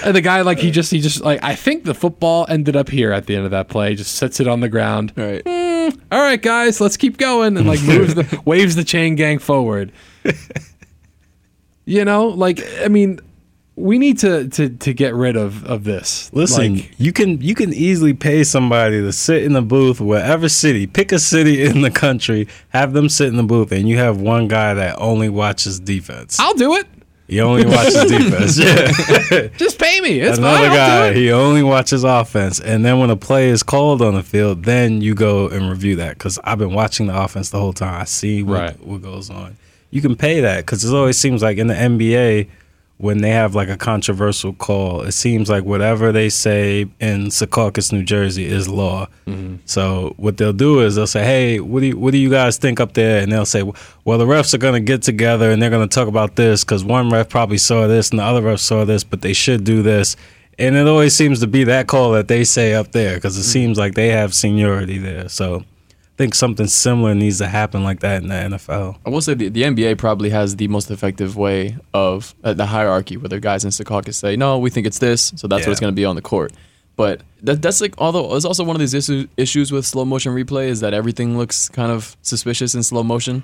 [0.04, 2.90] And the guy, like he just, he just like I think the football ended up
[2.90, 3.96] here at the end of that play.
[3.96, 5.14] Just sets it on the ground.
[5.16, 5.42] Right.
[5.46, 9.40] Hmm, all right, guys, let's keep going, and like moves the waves the chain gang
[9.40, 9.92] forward.
[11.86, 13.20] You know, like I mean,
[13.76, 16.30] we need to to to get rid of of this.
[16.34, 20.50] Listen, Like, you can you can easily pay somebody to sit in the booth, wherever
[20.50, 23.98] city, pick a city in the country, have them sit in the booth, and you
[23.98, 26.40] have one guy that only watches defense.
[26.40, 26.88] I'll do it.
[27.28, 28.58] He only watches defense.
[28.58, 29.48] Yeah.
[29.58, 30.20] Just pay me.
[30.22, 30.76] It's Another fine.
[30.76, 31.22] guy, I'll do it.
[31.22, 35.02] he only watches offense, and then when a play is called on the field, then
[35.02, 36.14] you go and review that.
[36.18, 38.00] Because I've been watching the offense the whole time.
[38.02, 38.80] I see what, Right.
[38.86, 39.58] what goes on.
[39.92, 42.48] You can pay that because it always seems like in the NBA
[42.98, 47.92] when they have like a controversial call, it seems like whatever they say in Secaucus,
[47.92, 49.08] New Jersey, is law.
[49.28, 49.58] Mm-hmm.
[49.66, 52.58] So what they'll do is they'll say, "Hey, what do you, what do you guys
[52.58, 53.64] think up there?" And they'll say,
[54.04, 56.64] "Well, the refs are going to get together and they're going to talk about this
[56.64, 59.64] because one ref probably saw this and the other ref saw this, but they should
[59.64, 60.16] do this."
[60.60, 63.44] And it always seems to be that call that they say up there because it
[63.44, 65.30] seems like they have seniority there.
[65.30, 65.64] So
[66.18, 68.98] think something similar needs to happen like that in the NFL.
[69.06, 72.66] I will say the, the NBA probably has the most effective way of uh, the
[72.66, 75.72] hierarchy, where the guys in Secaucus say, "No, we think it's this," so that's what
[75.72, 76.52] it's going to be on the court.
[76.96, 80.34] But that, that's like, although it's also one of these issues, issues with slow motion
[80.34, 83.44] replay is that everything looks kind of suspicious in slow motion.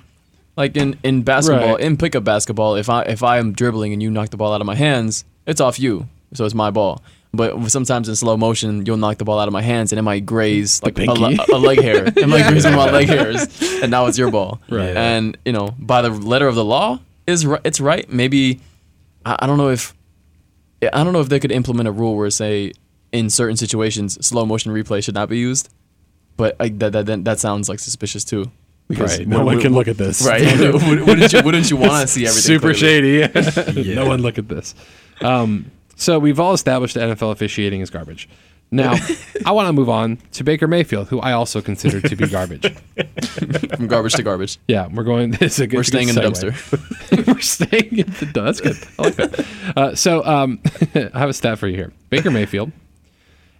[0.56, 1.80] Like in, in basketball, Right.
[1.80, 4.60] in pickup basketball, if I if I am dribbling and you knock the ball out
[4.60, 7.00] of my hands, it's off you, so it's my ball.
[7.34, 10.02] But sometimes in slow motion, you'll knock the ball out of my hands and it
[10.02, 12.04] might graze like a, le- a leg hair.
[12.16, 13.46] It might graze one of my leg hairs,
[13.82, 14.60] and now it's your ball.
[14.70, 14.96] Right.
[14.96, 18.08] And you know, by the letter of the law, is ri- it's right.
[18.10, 18.60] Maybe
[19.26, 19.94] I, I don't know if
[20.82, 22.72] I don't know if they could implement a rule where say
[23.12, 25.68] in certain situations slow motion replay should not be used.
[26.36, 28.50] But I, that, that that that sounds like suspicious too.
[28.88, 29.26] Because Right.
[29.28, 30.26] No what- one what- can look at this.
[30.26, 30.42] Right.
[30.42, 32.42] Wouldn't wouldn't you, wouldn't you want to see everything?
[32.42, 33.22] Super clearly?
[33.72, 33.94] shady.
[33.94, 34.74] No one look at this.
[35.22, 38.28] Um, so we've all established that NFL officiating is garbage.
[38.70, 38.94] Now,
[39.46, 42.72] I want to move on to Baker Mayfield, who I also consider to be garbage.
[43.76, 44.58] From garbage to garbage.
[44.66, 45.32] Yeah, we're going.
[45.38, 47.26] This is a good, We're staying in the dumpster.
[47.26, 48.32] we're staying in the dumpster.
[48.32, 48.76] That's good.
[48.98, 49.46] I like that.
[49.76, 50.60] Uh, so um,
[50.94, 51.92] I have a stat for you here.
[52.10, 52.72] Baker Mayfield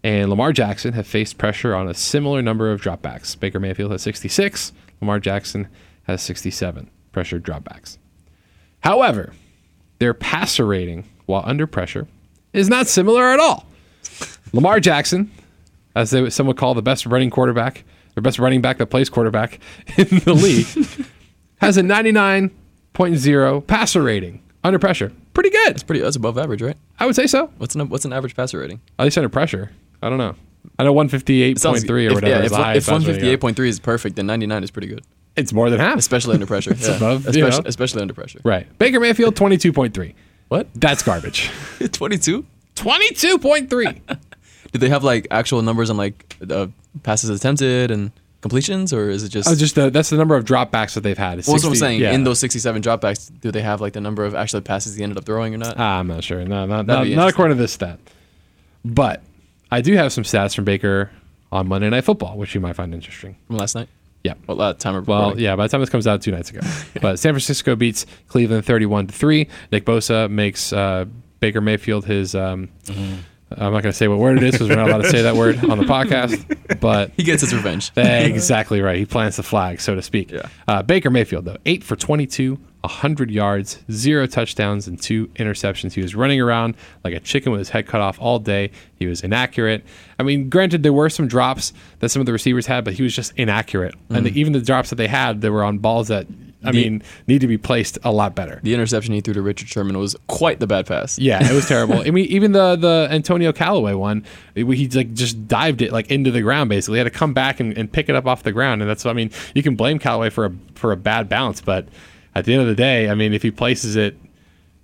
[0.02, 3.38] and Lamar Jackson have faced pressure on a similar number of dropbacks.
[3.38, 4.72] Baker Mayfield has 66.
[5.00, 5.68] Lamar Jackson
[6.04, 7.98] has 67 pressure dropbacks.
[8.80, 9.32] However,
[9.98, 12.06] their passer rating while under pressure
[12.54, 13.66] is not similar at all.
[14.54, 15.30] Lamar Jackson,
[15.94, 19.10] as they some would call the best running quarterback, the best running back that plays
[19.10, 19.58] quarterback
[19.98, 20.66] in the league,
[21.58, 25.12] has a 99.0 passer rating under pressure.
[25.34, 25.72] Pretty good.
[25.72, 26.00] It's pretty.
[26.00, 26.76] That's above average, right?
[26.98, 27.50] I would say so.
[27.58, 28.80] What's an what's an average passer rating?
[28.98, 29.72] At least under pressure.
[30.00, 30.36] I don't know.
[30.78, 32.26] I know 158.3 or if, whatever.
[32.26, 35.04] Yeah, if, if 158.3 is perfect, then 99 is pretty good,
[35.36, 35.98] It's more than half.
[35.98, 36.74] especially under pressure.
[36.78, 36.96] yeah.
[36.96, 37.68] above, you especially, know.
[37.68, 38.40] especially under pressure.
[38.44, 38.78] Right.
[38.78, 40.14] Baker Mayfield, 22.3.
[40.54, 40.68] What?
[40.76, 41.50] That's garbage.
[41.80, 42.46] 22?
[42.76, 44.00] 22.3.
[44.70, 46.68] Did they have like actual numbers on like uh,
[47.02, 49.48] passes attempted and completions, or is it just?
[49.48, 51.40] Oh, just the, that's the number of dropbacks that they've had.
[51.40, 52.00] It's Well, that's what I'm saying.
[52.00, 52.12] yeah.
[52.12, 55.18] In those 67 dropbacks, do they have like the number of actual passes he ended
[55.18, 55.74] up throwing or not?
[55.76, 56.44] Ah, I'm not sure.
[56.44, 57.28] No, not, not, be not interesting.
[57.30, 57.98] according to this stat.
[58.84, 59.24] But
[59.72, 61.10] I do have some stats from Baker
[61.50, 63.34] on Monday Night Football, which you might find interesting.
[63.48, 63.88] From last night?
[64.24, 64.34] Yeah.
[64.46, 66.60] Well, uh, time of Well, yeah, by the time this comes out, two nights ago.
[67.02, 69.46] but San Francisco beats Cleveland 31 to 3.
[69.70, 71.04] Nick Bosa makes uh,
[71.40, 72.34] Baker Mayfield his.
[72.34, 72.70] Um,
[73.50, 75.22] I'm not going to say what word it is because we're not allowed to say
[75.22, 76.80] that word on the podcast.
[76.80, 77.92] But He gets his revenge.
[77.96, 78.98] exactly right.
[78.98, 80.30] He plants the flag, so to speak.
[80.30, 80.48] Yeah.
[80.66, 85.92] Uh, Baker Mayfield, though, eight for 22, 100 yards, zero touchdowns, and two interceptions.
[85.92, 88.70] He was running around like a chicken with his head cut off all day.
[88.96, 89.84] He was inaccurate.
[90.18, 93.02] I mean, granted, there were some drops that some of the receivers had, but he
[93.02, 93.94] was just inaccurate.
[94.10, 96.26] And the, even the drops that they had, they were on balls that,
[96.64, 98.60] I The- mean, need to be placed a lot better.
[98.62, 101.18] The interception he threw to Richard Sherman was quite the bad pass.
[101.18, 101.98] Yeah, it was terrible.
[102.06, 104.24] I mean, even the the Antonio Callaway one,
[104.54, 106.70] he like just dived it like into the ground.
[106.70, 108.80] Basically, he had to come back and, and pick it up off the ground.
[108.82, 111.86] And that's I mean, you can blame Callaway for a for a bad bounce, but
[112.34, 114.16] at the end of the day, I mean, if he places it,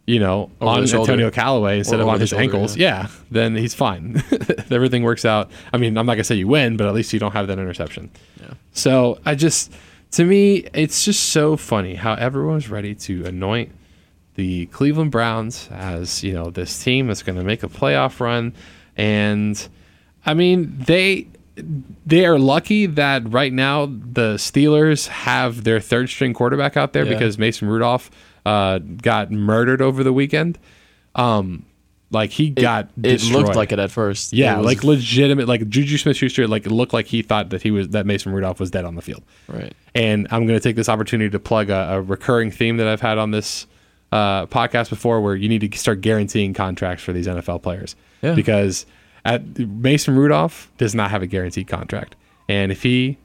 [0.06, 0.82] you know, Over on.
[0.82, 3.08] Antonio Callaway instead of on his shoulder, ankles, yeah.
[3.30, 4.22] then he's fine.
[4.70, 5.50] Everything works out.
[5.72, 7.58] I mean, I'm not gonna say you win, but at least you don't have that
[7.58, 8.10] interception.
[8.40, 8.54] Yeah.
[8.72, 9.72] So I just,
[10.12, 13.72] to me, it's just so funny how everyone's ready to anoint
[14.34, 18.54] the Cleveland Browns as you know this team that's going to make a playoff run,
[18.96, 19.68] and
[20.24, 21.28] I mean they
[22.06, 27.04] they are lucky that right now the Steelers have their third string quarterback out there
[27.04, 27.12] Yeah.
[27.12, 28.10] because Mason Rudolph
[28.46, 30.58] uh, got murdered over the weekend.
[31.14, 31.66] Um,
[32.10, 33.44] like he It, got it destroyed.
[33.44, 34.32] looked like it at first.
[34.32, 37.62] Yeah, was- like legitimate, like Juju Smith Schuster, like it looked like he thought that
[37.62, 39.22] he was that Mason Rudolph was dead on the field.
[39.48, 39.72] right.
[39.94, 43.00] And I'm going to take this opportunity to plug a, a recurring theme that I've
[43.00, 43.66] had on this
[44.12, 47.94] uh, podcast before, where you need to start guaranteeing contracts for these NFL players.
[48.22, 48.34] Yeah.
[48.34, 48.86] Because
[49.24, 52.16] at, Mason Rudolph does not have a guaranteed contract,
[52.48, 53.18] and if he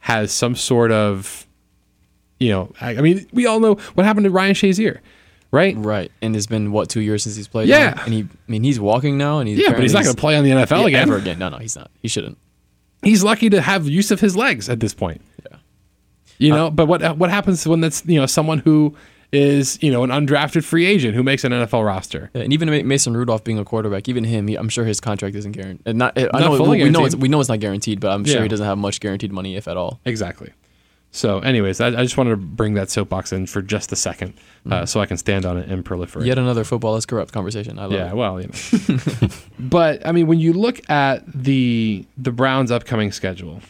[0.00, 1.46] has some sort of,
[2.38, 4.98] you know, I, I mean, we all know what happened to Ryan Shazier,
[5.50, 5.74] right?
[5.76, 6.10] Right.
[6.22, 7.68] And it's been what two years since he's played.
[7.68, 7.90] Yeah.
[7.96, 8.04] now?
[8.04, 10.20] And he, I mean, he's walking now, and he's Yeah, but he's not going to
[10.20, 11.02] play on the NFL again.
[11.08, 11.38] ever again.
[11.38, 11.90] No, no, he's not.
[12.02, 12.38] He shouldn't.
[13.02, 15.20] he's lucky to have use of his legs at this point.
[15.50, 15.58] Yeah.
[16.38, 18.94] You uh, know, but what what happens when that's you know someone who
[19.30, 22.30] is you know an undrafted free agent who makes an NFL roster?
[22.34, 25.34] Yeah, and even Mason Rudolph being a quarterback, even him, he, I'm sure his contract
[25.36, 25.96] isn't guaranteed.
[25.96, 27.22] Not, I Not know fully we know it's, guaranteed.
[27.22, 28.42] we know it's not guaranteed, but I'm sure Yeah.
[28.42, 30.00] he doesn't have much guaranteed money, if at all.
[30.04, 30.52] Exactly.
[31.18, 34.34] So, anyways, I, I just wanted to bring that soapbox in for just a second,
[34.70, 36.24] uh, so I can stand on it and proliferate.
[36.24, 37.76] Yet another football is corrupt conversation.
[37.76, 37.96] I love it.
[37.96, 38.14] Yeah, it.
[38.14, 39.28] well, you know.
[39.58, 43.60] but I mean, when you look at the the Browns' upcoming schedule,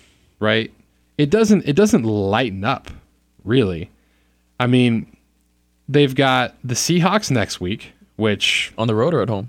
[0.41, 0.71] right?
[1.17, 2.91] It doesn't it doesn't lighten up,
[3.45, 3.91] really.
[4.61, 5.17] I mean,
[5.89, 9.49] they've got the Seahawks next week, which On the road or at home?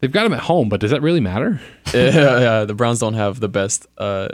[0.00, 1.60] they've got them at home, but does that really matter?
[1.94, 4.28] yeah, yeah, the Browns don't have the best uh,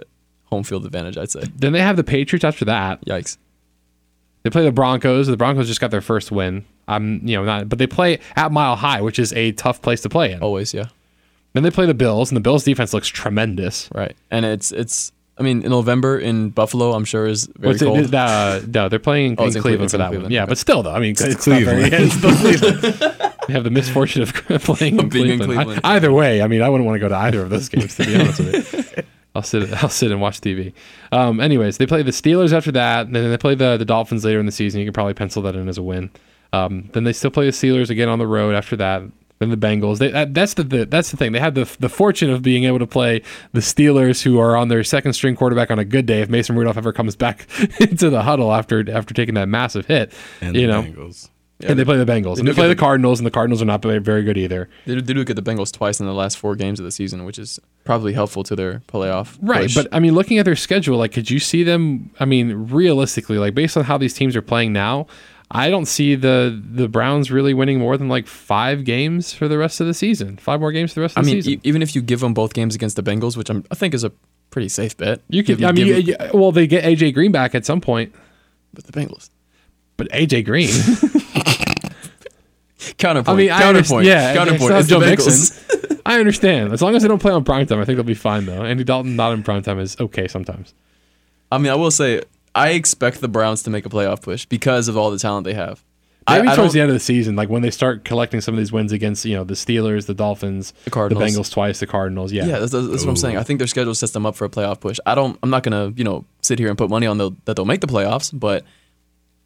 [0.53, 1.43] home field advantage, I'd say.
[1.57, 3.05] Then they have the Patriots after that.
[3.07, 3.39] Yikes.
[4.43, 5.27] They play the Broncos.
[5.27, 6.65] The Broncos just got their first win.
[6.89, 10.01] I'm, you know, not, but they play at Mile High, which is a tough place
[10.03, 10.41] to play in.
[10.43, 10.87] Always, yeah.
[11.55, 13.89] Then they play the Bills, and the Bills defense looks tremendous.
[13.95, 14.17] Right.
[14.31, 17.87] And it's, it's I mean, in November in Buffalo, I'm sure is very What's it-
[17.87, 18.15] cold.
[18.15, 20.31] uh, no, they're playing in, Oh, in in Cleveland Cleveland, for in that one.
[20.33, 20.49] Yeah, okay.
[20.51, 21.91] but still, though, I mean, it's, Cleveland.
[21.93, 23.33] very- it's Cleveland.
[23.47, 25.43] they have the misfortune of playing in in Cleveland.
[25.43, 25.81] I- Cleveland.
[25.85, 28.05] either way, I mean, I wouldn't want to go to either of those games to
[28.07, 29.03] be honest with you.
[29.35, 29.73] I'll sit.
[29.83, 30.73] I'll sit and watch TV.
[31.11, 34.25] Um, anyways, they play the Steelers after that, and then they play the the Dolphins
[34.25, 34.81] later in the season.
[34.81, 36.11] You can probably pencil that in as a win.
[36.53, 39.03] Um, then they still play the Steelers again on the road after that.
[39.39, 39.99] Then the Bengals.
[39.99, 41.33] They, that, that's the, the that's the thing.
[41.33, 43.23] They have the the fortune of being able to play
[43.53, 46.21] the Steelers, who are on their second string quarterback on a good day.
[46.21, 47.49] If Mason Rudolph ever comes back
[47.81, 51.31] into the huddle after after taking that massive hit, And you the know, Bengals.
[51.61, 53.67] And they play the Bengals, and they play the the- Cardinals, and the Cardinals are
[53.67, 54.69] not very very good either.
[54.87, 57.25] They, they do get the Bengals twice in the last four games of the season,
[57.25, 59.37] which is probably helpful to their playoff.
[59.41, 59.75] Right, push.
[59.77, 62.11] but I mean, looking at their schedule, like, could you see them?
[62.19, 65.07] I mean, realistically, like, based on how these teams are playing now,
[65.53, 69.59] I don't see the the Browns really winning more than like five games for the
[69.59, 70.39] rest of the season.
[70.39, 71.59] Five more games for the rest I of the mean, season.
[71.59, 73.95] e- even if you give them both games against the Bengals, which I'm, I think
[73.95, 74.11] is a
[74.51, 75.59] pretty safe bet, you could.
[75.59, 78.13] give- I mean, you- you- well, they get AJ Green back at some point,
[78.75, 79.29] But the Bengals.
[80.03, 80.69] But AJ Green.
[82.99, 83.29] Counterpoint.
[83.29, 83.67] I mean, counterpoint.
[83.77, 84.07] understand.
[84.07, 84.73] Yeah, counterpoint.
[84.73, 86.01] It's It's the not Joe Mixon.
[86.05, 86.73] I understand.
[86.73, 88.65] As long as they don't play on primetime, I think they'll be fine though.
[88.65, 90.75] Andy Dalton not in primetime is okay sometimes.
[91.51, 92.23] I mean, I will say,
[92.55, 95.55] I expect the Browns to make a playoff push because of all the talent they
[95.55, 95.85] have.
[96.29, 98.59] Maybe I towards the end of the season, like when they start collecting some of
[98.59, 101.35] these wins against you know the Steelers, the Dolphins, The Cardinals.
[101.35, 102.33] the Bengals twice, the Cardinals.
[102.33, 103.37] Yeah, Yeah, that's, that's what I'm saying.
[103.37, 104.99] I think their schedule sets them up for a playoff push.
[105.05, 105.39] I don't.
[105.43, 107.81] I'm not gonna, you know, sit here and put money on the, that they'll make
[107.81, 108.65] the playoffs, but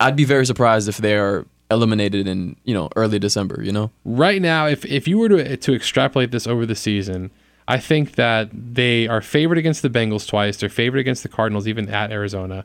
[0.00, 3.62] I'd be very surprised if they are eliminated in, you know, early December.
[3.62, 7.30] You know, right now, if if you were to to extrapolate this over the season,
[7.68, 10.56] I think that they are favored against the Bengals twice.
[10.58, 12.64] They're favored against the Cardinals, even at Arizona.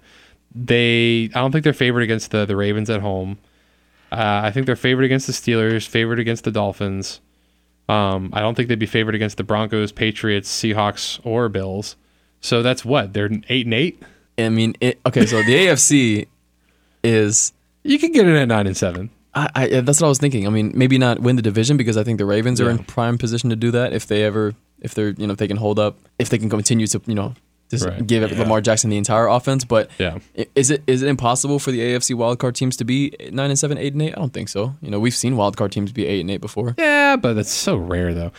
[0.53, 3.39] They, I don't think they're favored against the the Ravens at home.
[4.11, 7.21] Uh, I think they're favored against the Steelers, favored against the Dolphins.
[7.87, 11.95] Um, I don't think they'd be favored against the Broncos, Patriots, Seahawks, or Bills.
[12.41, 14.03] So that's what they're eight and eight.
[14.37, 16.27] I mean, it, okay, so the AFC
[17.03, 17.53] is.
[17.83, 19.09] You can get it at nine and seven.
[19.33, 20.45] I, I, that's what I was thinking.
[20.45, 23.17] I mean, maybe not win the division because I think the Ravens are in prime
[23.17, 25.79] position to do that if they ever, if they're, you know, if they can hold
[25.79, 27.33] up, if they can continue to, you know,
[27.69, 28.05] just Right.
[28.05, 29.63] give Lamar Jackson the entire offense.
[29.63, 30.19] But Yeah.
[30.53, 33.77] is it is it impossible for the AFC wildcard teams to be nine and seven,
[33.77, 34.13] eight and eight?
[34.15, 34.75] I don't think so.
[34.81, 36.75] You know, we've seen wildcard teams be eight and eight before.
[36.77, 38.31] Yeah, but that's so rare though.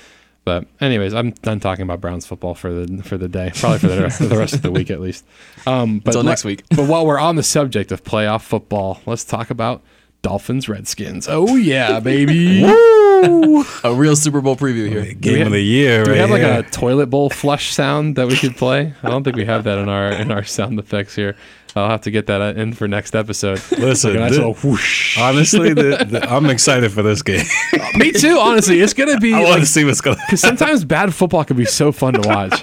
[0.44, 3.86] But anyways, I'm done talking about Browns football for the for the day, probably for
[3.88, 5.24] the, for the rest of the week at least.
[5.66, 6.64] Um, but Until next week.
[6.70, 9.82] But while we're on the subject of playoff football, let's talk about
[10.22, 11.28] Dolphins Redskins.
[11.30, 12.64] Oh yeah, baby.
[12.64, 15.14] A real Super Bowl preview here.
[15.14, 18.16] Game have- of the year, Do right we have like a toilet bowl flush sound
[18.16, 18.94] that we could play?
[19.02, 21.36] I don't think we have that in our in our sound effects here.
[21.74, 23.60] I'll have to get that uh, in for next episode.
[23.78, 25.18] Listen, Like a nice thi- little whoosh.
[25.18, 27.44] honestly, the, the, I'm excited for this game.
[27.96, 28.38] Me too.
[28.38, 30.16] Honestly, it's gonna be I want like to see what's going.
[30.16, 32.62] to Because sometimes bad football can be so fun to watch.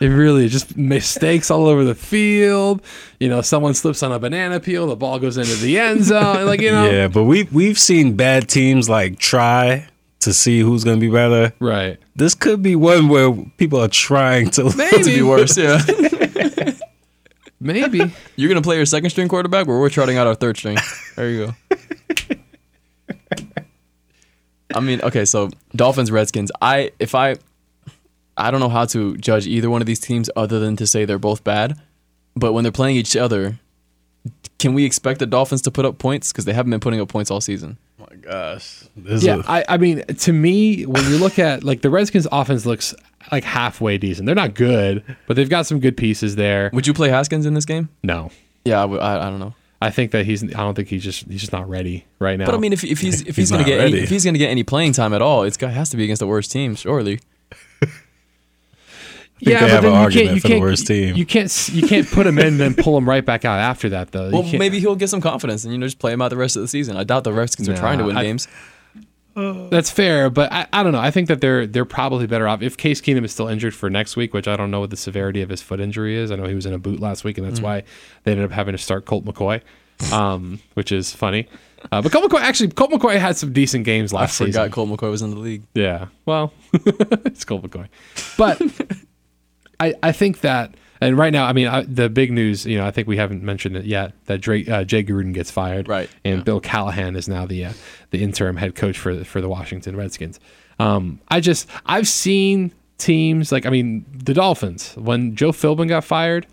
[0.00, 2.82] it really is just mistakes all over the field.
[3.18, 6.44] You know, someone slips on a banana peel, the ball goes into the end zone.
[6.46, 9.88] Like you know, Yeah, but we we've seen bad teams like try
[10.20, 11.52] to see who's going to be better.
[11.60, 11.98] right?
[12.16, 14.70] This could be one where people are trying to.
[14.70, 15.78] to be worse, yeah.
[17.64, 18.12] Maybe.
[18.36, 20.76] You're gonna play your second string quarterback, where we're trotting out our third string.
[21.16, 21.54] There you go.
[24.74, 26.52] I mean, okay, so Dolphins, Redskins.
[26.60, 27.36] I if I,
[28.36, 31.04] I don't know how to judge either one of these teams other than to say
[31.04, 31.80] they're both bad.
[32.36, 33.58] But when they're playing each other,
[34.58, 37.08] can we expect the Dolphins to put up points because they haven't been putting up
[37.08, 37.76] points all season?
[38.00, 41.64] Oh my gosh, this Yeah, is I, I mean, to me, when you look at
[41.64, 42.94] like the Redskins' offense looks
[43.32, 44.26] like halfway decent.
[44.26, 46.70] They're not good, but they've got some good pieces there.
[46.72, 47.88] Would you play Haskins in this game?
[48.02, 48.30] No,
[48.64, 49.54] Yeah, I, I, I don't know.
[49.82, 50.42] I think that he's.
[50.42, 51.26] I don't think he's just.
[51.26, 52.46] He's just not ready right now.
[52.46, 54.24] But I mean, if, if he's if he's, He's gonna not get any, if he's
[54.24, 56.50] gonna get any playing time at all, it's got has to be against the worst
[56.50, 57.20] team, surely.
[59.38, 61.16] Think they have an argument for the worst team.
[61.16, 61.68] You can't.
[61.72, 64.30] You can't put him in and then pull him right back out after that, though.
[64.30, 66.56] Well, maybe he'll get some confidence and you know just play him out the rest
[66.56, 66.96] of the season.
[66.96, 68.48] I doubt the Redskins are trying to win I- games.
[69.36, 71.00] That's fair, but I, I don't know.
[71.00, 73.90] I think that they're they're probably better off if Case Keenum is still injured for
[73.90, 76.30] next week, which I don't know what the severity of his foot injury is.
[76.30, 77.50] I know he was in a boot last week, and Mm.
[77.50, 77.82] that's why
[78.22, 79.60] they ended up having to start Colt McCoy,
[80.12, 81.48] um, which is funny.
[81.90, 84.20] Uh, but Colt McCoy actually Colt McCoy had some decent games last.
[84.20, 84.70] I last forgot season.
[84.70, 85.64] Colt McCoy was in the league.
[85.74, 87.88] Yeah, well, it's Colt McCoy,
[88.38, 88.62] but
[89.80, 90.74] I I think that.
[91.00, 93.42] And right now, I mean, I, the big news, you know, I think we haven't
[93.42, 96.44] mentioned it yet that Drake, uh, Jay Gruden gets fired, Right, And yeah.
[96.44, 97.72] Bill Callahan is now the uh,
[98.10, 100.40] the interim head coach for the, for the Washington Redskins.
[100.78, 106.04] Um, I just I've seen teams like I mean the Dolphins when Joe Philbin got
[106.04, 106.46] fired.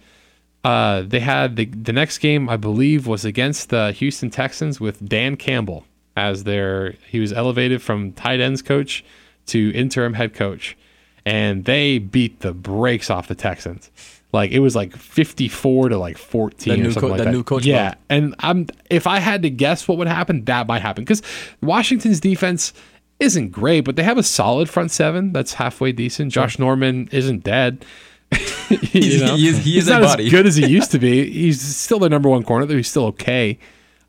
[0.64, 5.08] Uh, they had the the next game I believe was against the Houston Texans with
[5.08, 5.86] Dan Campbell
[6.18, 9.04] as their he was elevated from tight ends coach
[9.48, 10.78] to interim head coach,
[11.26, 13.90] and they beat the brakes off the Texans.
[14.34, 16.74] Like it was like fifty four to like fourteen.
[16.76, 17.32] That or new something co- like that that.
[17.32, 20.82] new coach Yeah, and I'm if I had to guess what would happen, that might
[20.82, 21.22] happen because
[21.62, 22.72] Washington's defense
[23.20, 26.32] isn't great, but they have a solid front seven that's halfway decent.
[26.32, 27.86] Josh Norman isn't dead.
[28.72, 29.36] You He's- know?
[29.36, 30.26] he is- he He's is not body.
[30.28, 31.30] as good as he used to be.
[31.30, 33.60] He's still their number one corner, though he's still okay.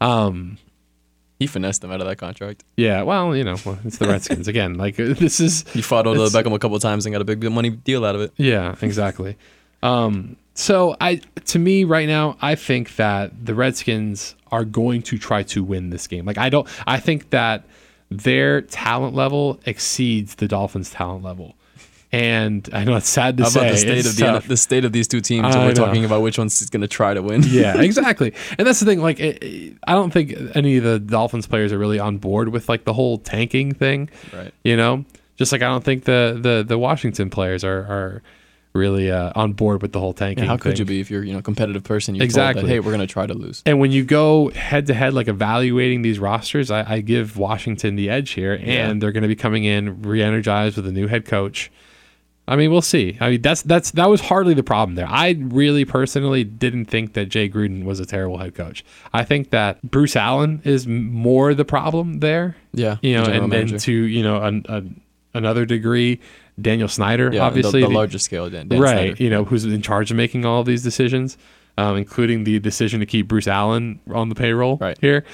[0.01, 0.57] Um,
[1.43, 2.63] He finessed them out of that contract.
[2.77, 4.75] Yeah, well, you know, well, it's the Redskins again.
[4.75, 7.43] Like this is He fought Odell Beckham a couple of times and got a big
[7.51, 8.33] money deal out of it.
[8.37, 9.37] Yeah, exactly.
[9.83, 11.17] Um, so I,
[11.47, 15.91] to me, right now, I think that the Redskins are going to try to win
[15.91, 16.27] this game.
[16.27, 17.65] Like I don't, I think that
[18.09, 21.57] their talent level exceeds the Dolphins' talent level.
[22.13, 23.61] And I know it's sad to How say.
[23.61, 25.47] about the state of the, the state of these two teams?
[25.55, 25.87] And we're know.
[25.87, 27.43] talking about which one's going to try to win.
[27.47, 28.35] yeah, exactly.
[28.59, 29.01] And that's the thing.
[29.01, 32.51] Like, it, it- I don't think any of the Dolphins players are really on board
[32.51, 34.11] with like the whole tanking thing.
[34.33, 34.53] Right.
[34.63, 35.07] You know,
[35.37, 38.23] just like I don't think the the the Washington players are are
[38.75, 40.41] really uh, on board with the whole tanking.
[40.43, 40.81] And how could thing.
[40.81, 42.15] you be if you're you know a competitive person?
[42.15, 42.63] You're Exactly.
[42.63, 43.63] That, hey, we're going to try to lose.
[43.65, 47.97] And when you go head to head, like evaluating these rosters, I, I give Washington
[47.97, 48.93] the edge here, and Yeah.
[48.99, 51.71] they're going to be coming in re-energized with a new head coach.
[52.49, 53.17] I mean, we'll see.
[53.21, 55.07] I mean, that's that's that was hardly the problem there.
[55.09, 58.85] I really personally didn't think that Jay Gruden was a terrible head coach.
[59.13, 62.57] I think that Bruce Allen is more the problem there.
[62.73, 62.97] Yeah.
[63.01, 65.01] You know, and, and to you know an, an,
[65.35, 66.21] another degree,
[66.61, 68.51] Daniel Snyder, yeah, obviously the, the the- larger scale.
[68.51, 69.23] Dan, Dan right Snyder.
[69.23, 71.39] you know who's in charge of making all of these decisions
[71.79, 74.99] um, including the decision to keep bruce allen on the payroll Right.
[75.01, 75.25] here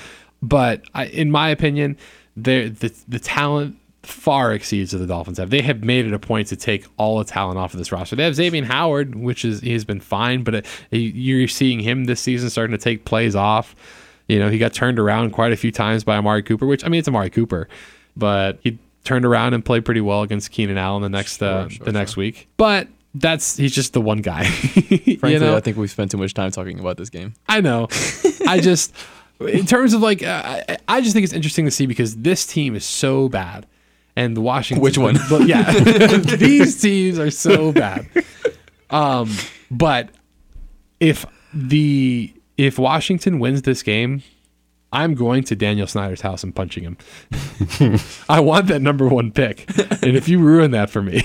[0.41, 1.97] but I, in my opinion
[2.37, 3.77] they're- the, the talent
[4.09, 7.19] far exceeds what the dolphins have they have made it a point to take all
[7.19, 10.43] the talent off of this roster they have Xavier howard which is he's been fine
[10.43, 13.77] but it, you're seeing him this season starting to take plays off
[14.27, 16.89] you know he got turned around quite a few times by amari cooper which i
[16.89, 17.69] mean it's amari cooper
[18.17, 21.85] but he turned around and played pretty well against keenan allen the next uh, sure,
[21.85, 24.43] the next week but that's he's just the one guy.
[24.89, 25.57] you know?
[25.57, 27.35] I think we've spent too much time talking about this game.
[27.49, 27.89] I know.
[28.47, 28.95] I just,
[29.41, 32.47] in terms of like, uh, I, I just think it's interesting to see because this
[32.47, 33.67] team is so bad,
[34.19, 34.83] and the Washington.
[34.83, 35.17] Which one?
[35.31, 35.71] But yeah,
[36.19, 38.09] these teams are so bad.
[38.91, 39.31] Um,
[39.71, 40.11] but
[40.99, 44.25] if the if Washington wins this game,
[44.93, 46.99] I'm going to Daniel Snyder's house and punching him.
[48.29, 51.23] I want that number one pick, and if you ruin that for me.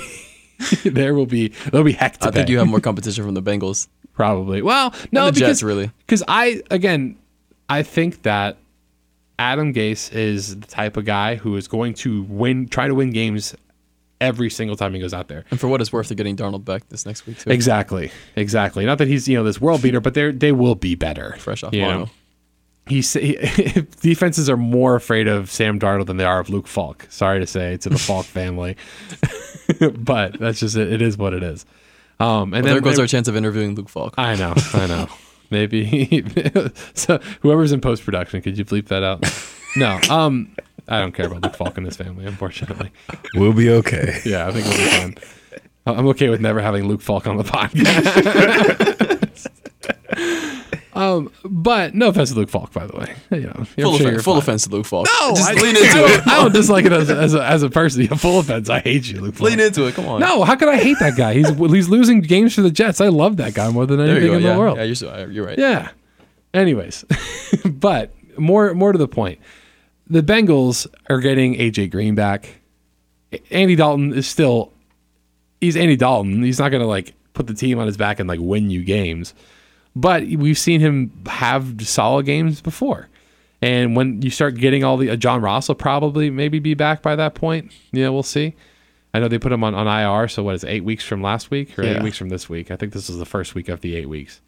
[0.86, 3.88] there will be there'll be heck I think you have more competition from the Bengals.
[4.14, 4.62] Probably.
[4.62, 5.92] Well, no, the because Jets, really.
[6.06, 7.18] because I again,
[7.68, 8.58] I think that
[9.40, 13.12] Adam Gase is the type of guy who is going to win, try to win
[13.12, 13.56] games
[14.22, 15.44] every single time he goes out there.
[15.52, 17.50] And for what it's worth, they're getting Darnold back this next week too.
[17.50, 18.86] Exactly, exactly.
[18.86, 21.36] Not that he's you know this world beater, but they they will be better.
[21.40, 21.98] Fresh off you mono.
[22.06, 22.10] know?
[22.86, 23.36] He's he,
[24.02, 27.08] defenses are more afraid of Sam Darnold than they are of Luke Falk.
[27.10, 28.76] Sorry to say to the Falk family,
[30.00, 30.92] but that's just it.
[30.92, 31.66] It is what it is.
[32.20, 34.16] Um, and Well, there goes our chance of interviewing Luke Falk.
[34.18, 35.08] I know, I know.
[35.50, 36.24] Maybe
[36.94, 37.20] so.
[37.42, 39.24] Whoever's in post production, could you bleep that out?
[39.76, 40.00] No.
[40.10, 40.56] Um,
[40.88, 42.92] I don't care about Luke Falk and his family, unfortunately.
[43.36, 44.20] We'll be okay.
[44.26, 45.16] Yeah, I think we'll be fine.
[45.86, 47.84] I'm okay with never having Luke Falk on the podcast.
[50.96, 53.16] Um, but no offense to Luke Falk, by the way.
[53.32, 55.08] You know, full sure offen- you're full offense to Luke Falk.
[55.08, 56.28] No, just I, lean into don't, it.
[56.28, 58.04] I don't dislike it as, as, a, as a person.
[58.04, 58.70] Yeah, full offense.
[58.70, 59.50] I hate you, Luke Falk.
[59.50, 59.96] Lean into it.
[59.96, 60.20] Come on.
[60.20, 61.34] No, how could I hate that guy?
[61.34, 63.02] He's he's losing games for the Jets.
[63.02, 64.34] I love that guy more than anything go.
[64.36, 64.54] in yeah.
[64.54, 64.78] the world.
[64.78, 65.58] yeah, you're, so, you're right.
[65.58, 65.90] Yeah.
[66.54, 67.06] Anyways,
[67.66, 69.40] but more more to the point,
[70.08, 72.62] the Bengals are getting AJ Green back.
[73.50, 74.72] Andy Dalton is still
[75.60, 76.44] he's Andy Dalton.
[76.44, 78.84] He's not going to like put the team on his back and like win you
[78.84, 79.34] games.
[79.96, 83.10] But we've seen him have solid games before.
[83.62, 87.02] And when you start getting all the uh, John Ross will probably maybe be back
[87.02, 87.72] by that point.
[87.92, 88.56] Yeah, we'll see.
[89.14, 91.22] I know they put him on, on IR, so what is it, eight weeks from
[91.22, 92.72] last week or eight weeks from this week?
[92.72, 94.42] I think this is the first week of the eight weeks.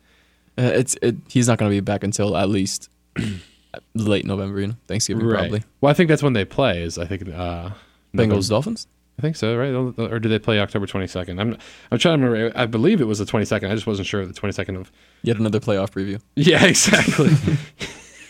[0.58, 2.90] Uh, it's it, he's not going to be back until at least
[3.94, 4.60] late November.
[4.60, 5.64] You know, Thanksgiving probably.
[5.82, 6.82] Well, I think that's when they play.
[6.82, 7.70] Is I think uh,
[8.12, 8.88] November- Bengals Dolphins.
[9.18, 9.70] I think so, right?
[9.98, 11.40] Or did they play October twenty second?
[11.40, 11.58] I'm
[11.92, 12.58] I'm trying to remember.
[12.58, 13.72] I believe it was the twenty second.
[13.72, 14.92] I just wasn't sure of the twenty second of.
[15.24, 16.20] Yet another playoff preview.
[16.36, 17.30] Yeah, exactly.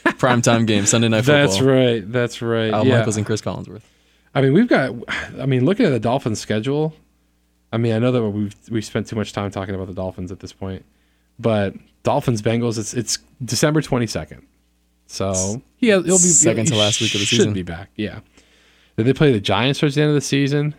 [0.05, 1.47] Primetime game Sunday night football.
[1.47, 2.11] that's right.
[2.11, 2.71] That's right.
[2.71, 2.99] Al yeah.
[2.99, 3.81] Michaels and Cris Collinsworth.
[4.35, 4.93] I mean, we've got.
[5.39, 6.93] I mean, looking at the Dolphins' schedule.
[7.73, 10.31] I mean, I know that we've we spent too much time talking about the Dolphins
[10.31, 10.85] at this point,
[11.39, 11.73] but
[12.03, 12.77] Dolphins Bengals.
[12.77, 14.45] It's it's December twenty second.
[15.07, 17.37] So yeah, he'll be Second to last week of the season.
[17.37, 17.53] should season.
[17.53, 17.89] Be back.
[17.95, 18.19] Yeah.
[18.97, 20.73] Did they play the Giants towards the end of the season?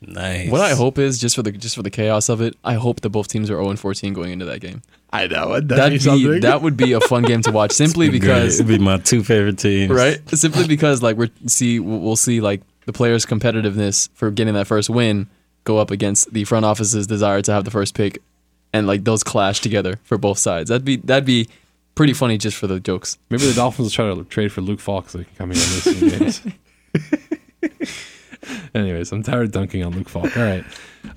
[0.00, 0.50] Nice.
[0.50, 2.56] What I hope is just for the just for the chaos of it.
[2.62, 4.82] I hope that both teams are 0 14 going into that game.
[5.12, 7.72] I know That'd be that would be a fun game to watch.
[7.84, 9.90] Simply because it'd be my two favorite teams.
[9.90, 10.20] right?
[10.30, 14.66] Simply because like we're see we'll we'll see like the players' competitiveness for getting that
[14.66, 15.28] first win
[15.62, 18.18] go up against the front office's desire to have the first pick,
[18.74, 20.68] and like those clash together for both sides.
[20.68, 21.48] That'd be that'd be
[21.94, 23.16] pretty funny just for the jokes.
[23.30, 25.12] Maybe the Dolphins will try to trade for Luke Fox.
[25.12, 27.28] so he can come here and lose some games.
[28.74, 30.36] Anyways, I'm tired of dunking on Luke Falk.
[30.36, 30.64] All right.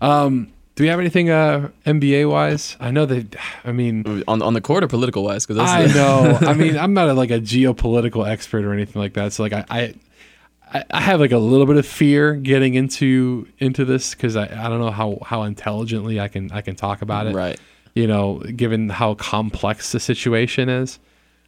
[0.01, 2.77] Um, Do we have anything uh, NBA wise?
[2.79, 3.25] I know they.
[3.65, 5.45] I mean, on on the court or political wise?
[5.45, 6.37] Because I know.
[6.41, 9.33] I mean, I'm not a, like a geopolitical expert or anything like that.
[9.33, 9.79] So like I, I,
[10.71, 14.43] I- I have like a little bit of fear getting into into this because I,
[14.43, 17.33] I don't know how how intelligently I can I can talk about it.
[17.35, 17.57] right.
[17.95, 20.99] You know, given how complex the situation is.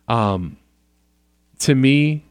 [0.07, 0.57] Um,
[1.59, 2.23] to me,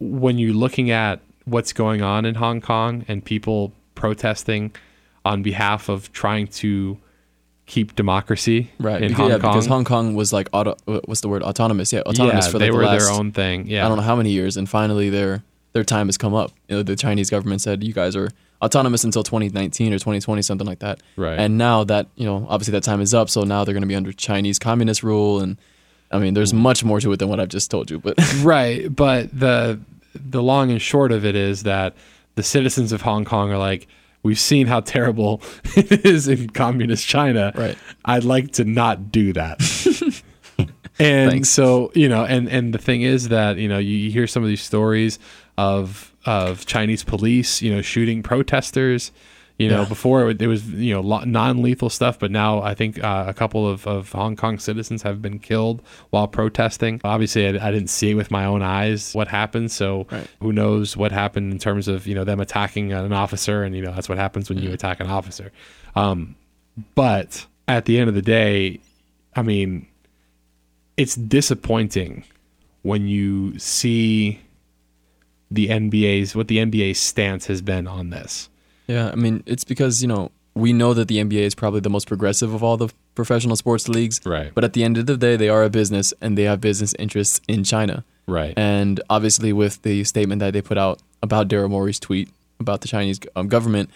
[0.00, 1.20] when you're looking at
[1.50, 4.72] what's going on in Hong Kong and people protesting
[5.24, 6.98] on behalf of trying to
[7.66, 9.02] keep democracy Right.
[9.02, 9.52] in because, Hong yeah, Kong.
[9.52, 10.74] because Hong Kong was like auto.
[11.04, 11.42] What's the word?
[11.42, 11.92] Autonomous.
[11.92, 13.66] Yeah, autonomous yeah, for they like were last, their own thing.
[13.66, 15.42] Yeah, I don't know how many years, and finally their
[15.74, 16.52] their time has come up.
[16.68, 18.30] You know, the Chinese government said you guys are
[18.62, 21.00] autonomous until 2019 or 2020, something like that.
[21.16, 21.38] Right.
[21.38, 23.86] And now that you know, obviously that time is up, so now they're going to
[23.88, 25.58] be under Chinese communist rule, and
[26.10, 27.98] I mean, there's much more to it than what I've just told you.
[27.98, 28.94] But right.
[28.94, 29.78] But the
[30.22, 31.94] the long and short of it is that
[32.34, 33.88] the citizens of Hong Kong are like,
[34.22, 35.42] we've seen how terrible
[35.76, 37.52] it is in communist China.
[37.54, 37.78] Right.
[38.04, 39.60] I'd like to not do that.
[40.98, 41.48] and Thanks.
[41.48, 44.42] so you know, and and the thing is that you know you, you hear some
[44.42, 45.18] of these stories
[45.56, 49.12] of of Chinese police, you know, shooting protesters.
[49.58, 49.88] You know, Yeah.
[49.88, 53.66] before it, it was you know non-lethal stuff, but now I think uh, a couple
[53.68, 57.00] of, of Hong Kong citizens have been killed while protesting.
[57.02, 60.28] Obviously, I, I didn't see it with my own eyes what happened, so Right.
[60.40, 63.82] who knows what happened in terms of you know them attacking an officer, and you
[63.82, 65.50] know that's what happens when you attack an officer.
[65.96, 66.36] Um,
[66.94, 68.78] but at the end of the day,
[69.34, 69.88] I mean,
[70.96, 72.22] it's disappointing
[72.82, 74.40] when you see
[75.50, 78.48] the NBA's what the NBA's stance has been on this.
[78.88, 81.90] Yeah, I mean, it's because, you know, we know that the NBA is probably the
[81.90, 84.20] most progressive of all the professional sports leagues.
[84.24, 84.50] Right.
[84.52, 86.94] But at the end of the day, they are a business and they have business
[86.98, 88.04] interests in China.
[88.26, 88.54] Right.
[88.56, 92.28] And obviously, with the statement that they put out about Daryl Morey's tweet
[92.60, 93.90] about the Chinese um, government,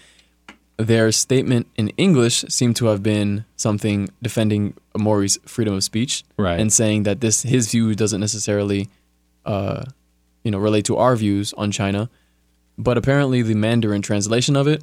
[0.76, 6.58] their statement in English seemed to have been something defending Morey's freedom of speech, Right.
[6.58, 8.88] And saying that this his view doesn't necessarily,
[9.44, 9.84] uh,
[10.44, 12.08] you know, relate to our views on China.
[12.78, 14.82] But apparently, the Mandarin translation of it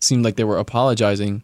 [0.00, 1.42] seemed like they were apologizing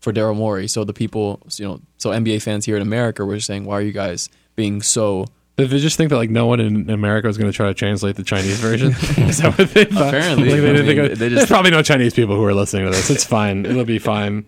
[0.00, 0.68] for Daryl Morey.
[0.68, 3.82] So the people, you know, so NBA fans here in America were saying, "Why are
[3.82, 7.38] you guys being so?" Did they just think that like no one in America was
[7.38, 8.88] going to try to translate the Chinese version?
[9.16, 10.08] Is that what they thought?
[10.14, 10.50] Apparently.
[10.50, 12.54] Like, they didn't mean, think of- they just- there's probably no Chinese people who are
[12.54, 13.08] listening to this.
[13.10, 13.64] It's fine.
[13.64, 14.44] It'll be fine.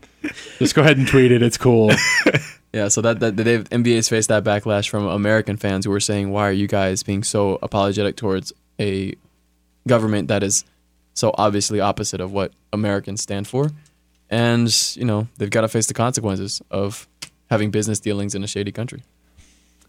[0.59, 1.43] Just go ahead and tweet it.
[1.43, 1.91] It's cool.
[2.71, 6.31] Yeah, so that, that they've NBA's faced that backlash from American fans who were saying,
[6.31, 9.15] "Why are you guys being so apologetic towards a
[9.89, 10.65] government that is
[11.15, 13.71] so obviously opposite of what Americans stand for?"
[14.31, 17.09] And you know they've got to face the consequences of
[17.51, 19.03] having business dealings in a shady country.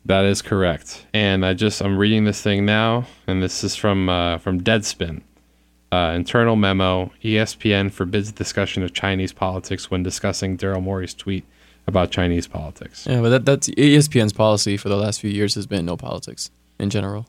[0.05, 1.05] That is correct.
[1.13, 5.21] And I just I'm reading this thing now, and this is from uh, from Deadspin.
[5.91, 11.45] Uh, internal memo: ESPN forbids discussion of Chinese politics when discussing Daryl Morey's tweet
[11.87, 13.05] about Chinese politics.
[13.05, 16.51] Yeah, but that, that's ESPN's policy for the last few years has been no politics
[16.79, 17.27] in general.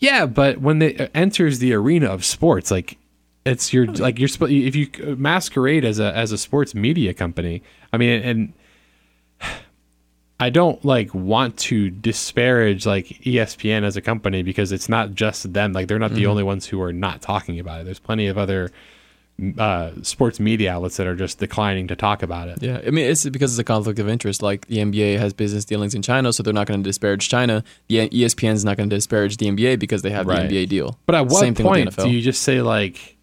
[0.00, 2.96] Yeah, but when it enters the arena of sports, like
[3.44, 7.62] it's your like you're if you uh, masquerade as a as a sports media company.
[7.92, 8.52] I mean, and
[10.40, 15.52] I don't like want to disparage like ESPN as a company because it's not just
[15.52, 15.74] them.
[15.74, 16.30] Like they're not the mm-hmm.
[16.30, 17.84] only ones who are not talking about it.
[17.84, 18.72] There's plenty of other
[19.58, 22.62] uh, sports media outlets that are just declining to talk about it.
[22.62, 24.42] Yeah, I mean it's because it's a conflict of interest.
[24.42, 27.64] Like the NBA has business dealings in China, so they're not going to disparage China.
[27.88, 30.48] The ESPN is not going to disparage the NBA because they have Right.
[30.48, 30.98] the NBA deal.
[31.06, 33.16] But at what Same thing with point do you just say like,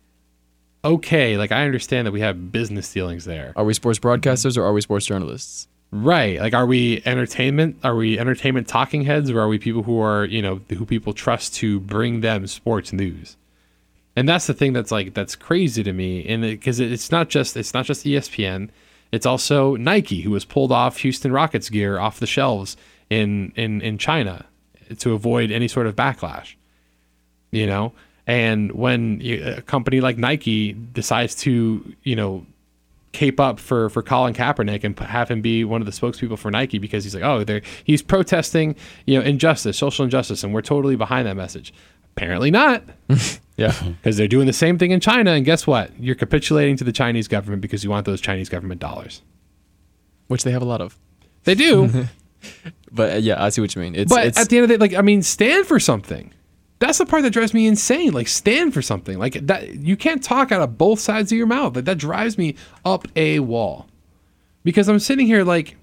[0.84, 3.54] okay, like I understand that we have business dealings there.
[3.56, 5.68] Are we sports broadcasters or are we sports journalists?
[5.92, 6.40] Right.
[6.40, 7.78] Like, are we entertainment?
[7.84, 11.14] Are we entertainment talking heads, or are we people who are, you know, who people
[11.14, 13.38] trust to bring them sports news?
[14.18, 17.30] And that's the thing that's like that's crazy to me, and because it, it's not
[17.30, 18.70] just it's not just ESPN,
[19.12, 22.76] it's also Nike who has pulled off Houston Rockets gear off the shelves
[23.12, 24.48] in in in China
[24.98, 26.56] to avoid any sort of backlash.
[27.52, 27.94] You know,
[28.26, 32.44] and when you, a company like Nike decides to, you know,
[33.12, 36.50] cape up for for Colin Kaepernick and have him be one of the spokespeople for
[36.50, 40.64] Nike because he's like, oh, they're he's protesting, you know, injustice, social injustice, and we're
[40.64, 41.72] totally behind that message.
[42.18, 42.84] Apparently not,
[43.58, 43.74] Yeah.
[44.02, 45.92] because they're doing the same thing in China, and guess what?
[46.00, 49.22] You're capitulating to the Chinese government because you want those Chinese government dollars.
[50.28, 50.98] Which they have a lot of.
[51.44, 52.08] They do,
[52.92, 53.94] But uh, yeah, I see what you mean.
[53.96, 56.34] It's, but it's at the end of the day, like, I mean, stand for something.
[56.80, 58.14] That's the part that drives me insane.
[58.14, 59.18] Like, stand for something.
[59.18, 61.76] Like that, you can't talk out of both sides of your mouth.
[61.76, 62.56] Like that drives me
[62.86, 63.88] up a wall.
[64.64, 65.76] Because I'm sitting here like,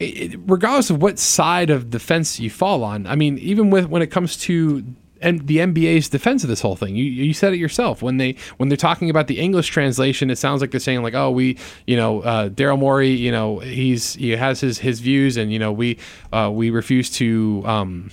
[0.00, 3.06] it, regardless of what side of the fence you fall on.
[3.06, 4.84] I mean, even with when it comes to
[5.24, 6.94] and the NBA's defense of this whole thing.
[6.94, 10.30] You you said it yourself when they when they're talking about the English translation.
[10.30, 13.58] It sounds like they're saying like, oh, we you know uh, Daryl Morey, you know
[13.58, 15.98] he's he has his his views, and you know we
[16.32, 17.62] uh, we refuse to.
[17.66, 18.10] Um,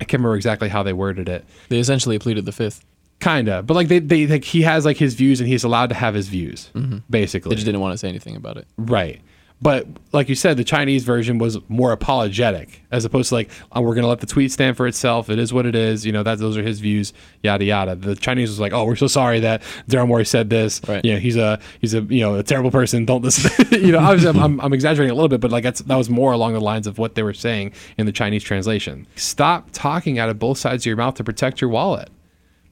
[0.00, 1.44] I can't remember exactly how they worded it.
[1.68, 2.84] They essentially pleaded the fifth.
[3.20, 5.96] Kinda, but like they, they like he has like his views and he's allowed to
[5.96, 6.70] have his views,
[7.10, 7.50] basically.
[7.50, 8.68] They just didn't want to say anything about it.
[8.76, 9.20] Right.
[9.60, 13.80] But like you said, the Chinese version was more apologetic, as opposed to like, oh,
[13.80, 15.28] we're going to let the tweet stand for itself.
[15.28, 16.06] It is what it is.
[16.06, 17.12] You know, that those are his views.
[17.42, 17.96] Yada yada.
[17.96, 20.80] The Chinese was like, oh, we're so sorry that Daryl Morey said this.
[20.86, 21.04] Right.
[21.04, 23.04] You know, he's a he's a you know a terrible person.
[23.04, 23.66] Don't listen.
[23.84, 26.08] you know, obviously I'm, I'm, I'm exaggerating a little bit, but like that's that was
[26.08, 29.06] more along the lines of what they were saying in the Chinese translation.
[29.16, 32.10] Stop talking out of both sides of your mouth to protect your wallet.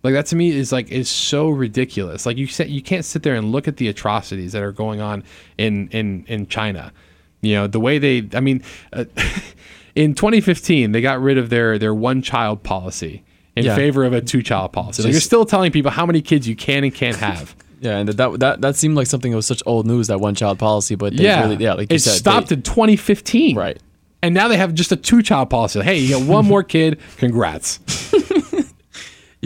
[0.07, 2.25] Like that to me is like is so ridiculous.
[2.27, 5.01] Like you said, you can't sit there and look at the atrocities that are going
[5.01, 5.25] on
[5.59, 6.93] in in in China.
[7.43, 8.29] You know the way they.
[8.33, 9.05] I mean, uh,
[9.95, 13.25] in 2015 they got rid of their their one child policy
[13.57, 13.75] in Yeah.
[13.75, 15.03] favor of a two child policy.
[15.03, 17.57] Like you're still telling people how many kids you can and can't have.
[17.79, 20.35] Yeah, and that that that seemed like something that was such old news that one
[20.35, 23.55] child policy, but they yeah, really, yeah, like you it said, stopped they- in 2015.
[23.55, 23.79] right.
[24.23, 25.83] And now they have just a two child policy.
[25.83, 26.99] Hey, you got one more kid.
[27.19, 27.79] Congrats.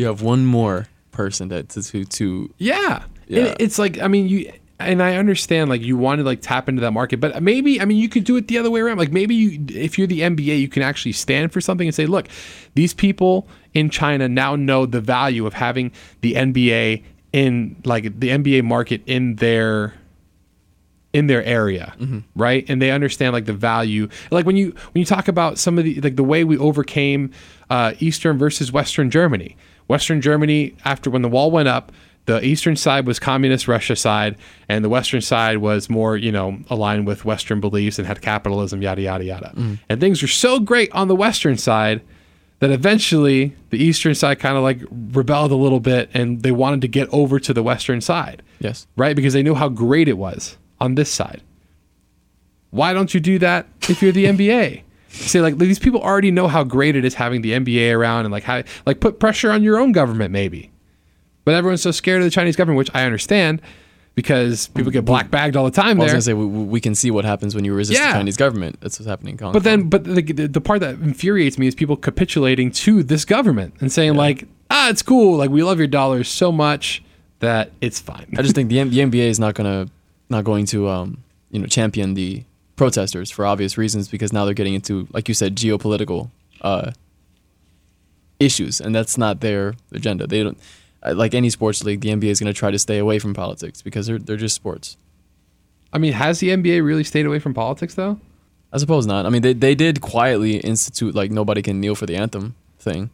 [0.00, 3.04] You have one more person that to to, to Yeah.
[3.26, 3.46] Yeah.
[3.46, 6.68] And it's like I mean you and I understand like you want to like tap
[6.68, 8.96] into that market, but maybe I mean you could do it the other way around.
[8.96, 12.06] Like maybe you if you're the NBA, you can actually stand for something and say,
[12.06, 12.28] look,
[12.74, 15.92] these people in China now know the value of having
[16.22, 19.94] the NBA in like the NBA market in their
[21.12, 21.94] in their area,
[22.36, 22.64] right?
[22.68, 24.08] And they understand like the value.
[24.30, 27.32] Like when you when you talk about some of the like the way we overcame
[27.68, 29.56] uh, Eastern versus Western Germany.
[29.90, 31.90] Western Germany, after when the wall went up,
[32.26, 34.36] the eastern side was communist Russia side,
[34.68, 38.80] and the western side was more you know aligned with Western beliefs and had capitalism,
[38.82, 39.52] yada yada yada.
[39.56, 39.78] Mm.
[39.88, 42.02] And things were so great on the western side
[42.60, 46.82] that eventually the eastern side kind of like rebelled a little bit, and they wanted
[46.82, 48.86] to get over to the western side yes.
[48.96, 49.16] right?
[49.16, 51.42] Because they knew how great it was on this side.
[52.70, 54.82] Why don't you do that if you're the NBA?
[55.10, 58.32] Say like these people already know how great it is having the NBA around and
[58.32, 60.70] like how like put pressure on your own government maybe.
[61.44, 63.60] But everyone's so scared of the Chinese government, which I understand
[64.14, 66.80] because people get black bagged all the time There, I was gonna say we, we
[66.80, 68.08] can see what happens when you resist Yeah.
[68.12, 68.80] the Chinese government.
[68.80, 71.66] That's what's happening in Hong But then, but the, the, the part that infuriates me
[71.66, 75.78] is people capitulating to this government and saying like, ah, it's cool, like we love
[75.78, 77.02] your dollars so much
[77.38, 78.26] that it's fine.
[78.36, 79.88] I just think the, M- the NBA is not gonna
[80.28, 81.18] not going to um,
[81.50, 82.44] you know champion the
[82.80, 86.30] protesters for obvious reasons because now they're getting into like you said geopolitical
[86.62, 86.90] uh,
[88.38, 90.26] issues and that's not their agenda.
[90.26, 90.58] They don't
[91.02, 92.00] uh, like any sports league.
[92.00, 94.54] The NBA is going to try to stay away from politics because they're they're just
[94.54, 94.96] sports.
[95.92, 98.18] I mean, has the NBA really stayed away from politics though?
[98.72, 99.26] I suppose not.
[99.26, 103.10] I mean, they they did quietly institute like nobody can kneel for the anthem thing.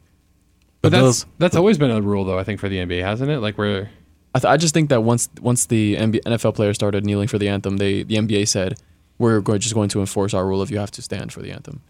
[0.83, 2.39] But But that's those- that's always been a rule, though.
[2.39, 3.41] I think for the NBA, hasn't it?
[3.41, 3.91] Like where
[4.35, 7.39] I, th- I just think that once once the NBA, NFL players started kneeling for
[7.39, 8.79] the anthem, they the NBA said
[9.19, 11.51] we're go- just going to enforce our rule of you have to stand for the
[11.53, 11.81] anthem.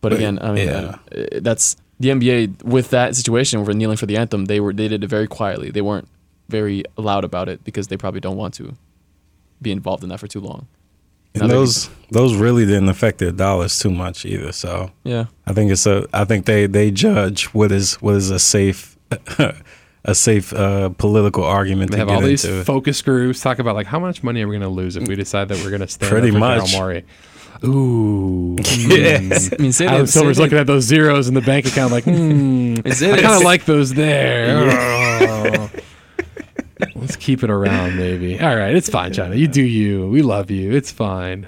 [0.00, 0.96] But again, I mean yeah.
[1.12, 4.44] uh, uh, that's the NBA with that situation where kneeling for the anthem.
[4.44, 5.70] They were they did it very quietly.
[5.70, 6.08] They weren't
[6.48, 8.74] very loud about it because they probably don't want to
[9.60, 10.68] be involved in that for too long.
[11.34, 14.52] Now And they- those those really didn't affect their dollars too much either.
[14.52, 18.30] So yeah, I think it's a I think they they judge what is what is
[18.30, 18.96] a safe
[20.06, 22.64] a safe uh, political argument they to have all these into.
[22.64, 25.16] focus groups talk about like how much money are we going to lose if we
[25.16, 26.72] decide that we're going to stand Pretty much.
[26.72, 27.04] Morey.
[27.64, 28.56] Ooh.
[28.62, 29.52] yes.
[29.52, 32.74] I mean, say Adam Silver's looking at those zeros in the bank account like, hmm,
[32.86, 34.70] I kind of like those there.
[34.70, 35.70] Oh.
[36.94, 38.38] Let's keep it around, maybe.
[38.38, 39.34] All right, it's fine, China.
[39.34, 40.08] You do you.
[40.08, 40.72] We love you.
[40.72, 41.46] It's fine.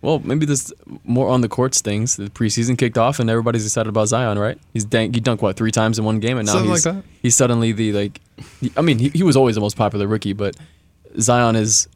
[0.00, 0.72] Well, maybe this
[1.04, 2.16] more on the courts things.
[2.16, 4.56] The preseason kicked off, and everybody's excited about Zion, right?
[4.72, 6.94] He's dank, he dunked what three times in one game, and now Something he's like
[6.96, 7.04] that.
[7.20, 8.20] he's suddenly the like.
[8.76, 10.54] I mean, he, he was always the most popular rookie, but
[11.20, 11.88] Zion is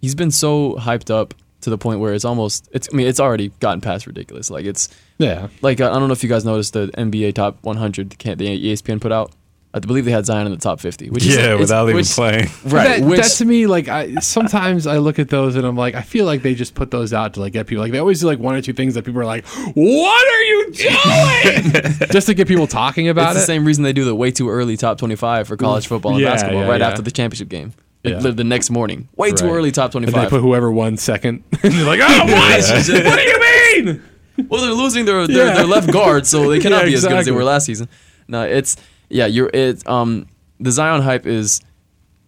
[0.00, 2.88] he's been so hyped up to the point where it's almost it's.
[2.90, 4.50] I mean, it's already gotten past ridiculous.
[4.50, 4.88] Like it's
[5.18, 5.48] Yeah.
[5.60, 9.00] like I don't know if you guys noticed the NBA top 100 can't the ESPN
[9.02, 9.32] put out.
[9.72, 11.96] I believe they had Zion in the top 50, which is Yeah, it's- without even
[11.96, 12.48] which- playing.
[12.64, 15.76] Right, That, which that to me, like, I sometimes I look at those and I'm
[15.76, 17.82] like, I feel like they just put those out to like get people.
[17.84, 20.42] Like, they always do like one or two things that people are like, "What are
[20.42, 23.30] you doing?" just to get people talking about it.
[23.36, 25.88] it's the same reason they do the way too early top 25 for college mm.
[25.88, 26.88] football and Yeah, basketball yeah, right yeah.
[26.88, 27.72] after the championship game.
[28.02, 28.20] Like, Yeah.
[28.20, 29.08] the, the next morning.
[29.16, 32.60] Way too early top And they put whoever won second, and they're like, "Oh, what?
[32.68, 34.02] what do you mean?"
[34.48, 35.54] well, they're losing their, their, Yeah.
[35.54, 37.88] their left guard, so they cannot Yeah, be as good as they were last season.
[38.26, 38.76] No, it's
[39.10, 40.26] yeah, you're it um
[40.58, 41.60] the Zion hype is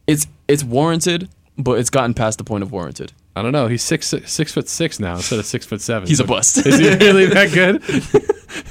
[0.06, 3.12] it's it's warranted, but it's gotten past the point of warranted.
[3.34, 3.66] I don't know.
[3.66, 6.06] He's six six foot six now instead of six foot seven.
[6.08, 6.66] He's a bust.
[6.66, 7.82] Is he really that good?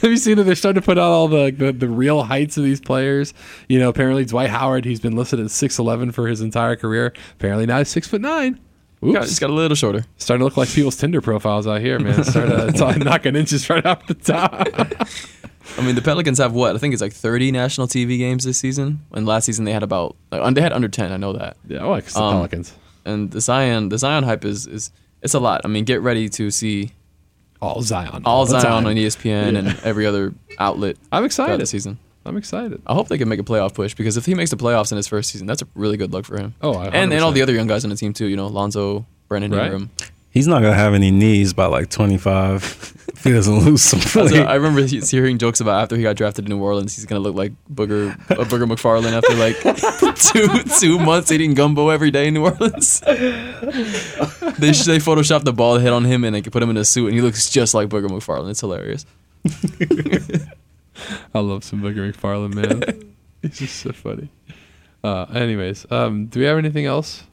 [0.02, 2.58] Have you seen that they're starting to put out all the, the the real heights
[2.58, 3.34] of these players?
[3.68, 7.14] You know, apparently Dwight Howard, he's been listed at six eleven for his entire career.
[7.34, 8.60] Apparently now he's six foot nine.
[9.04, 9.14] Oops.
[9.14, 10.06] Got, he's got a little shorter.
[10.18, 12.24] starting to look like people's Tinder profiles out here, man.
[12.24, 14.68] Start uh, it's all knocking inches right off the top.
[15.78, 16.76] I mean, the Pelicans have what?
[16.76, 19.02] I think it's like 30 national TV games this season.
[19.14, 21.12] And last season they had about like, they had under 10.
[21.12, 21.58] I know that.
[21.68, 22.74] yeah, I like the Um, Pelicans.
[23.06, 24.92] And the Zion, the Zion hype is is
[25.22, 25.62] it's a lot.
[25.64, 26.92] I mean, get ready to see
[27.62, 28.24] All Zion.
[28.26, 29.60] all the Zion on ESPN Yeah.
[29.60, 31.60] and every other outlet I'm excited.
[31.60, 31.98] the season.
[32.26, 32.80] I'm excited.
[32.86, 34.98] I hope they can make a playoff push because if he makes the playoffs in
[34.98, 36.54] his first season, that's a really good look for him.
[36.62, 38.28] Oh, I- and and all the other young guys on the team too.
[38.28, 39.66] You know, Lonzo, Brandon Right.
[39.66, 39.90] Ingram.
[40.32, 44.46] He's not gonna have any knees by like 25 if he doesn't lose some weight.
[44.46, 47.36] I remember hearing jokes about after he got drafted to New Orleans, he's gonna look
[47.36, 49.58] like Booger uh, Booger McFarland after like
[50.16, 53.02] two two months eating gumbo every day in New Orleans.
[53.02, 53.12] they
[54.72, 57.16] they photoshopped the bald head on him and they put him in a suit and
[57.16, 58.52] he looks just like Booger McFarland.
[58.52, 59.06] It's hilarious.
[61.36, 63.16] I love some Booger McFarland, man.
[63.42, 64.30] He's just so funny.
[65.04, 67.24] Uh, anyways, um, do we have anything else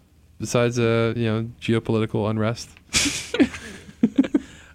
[0.40, 2.70] besides uh, you know geopolitical unrest?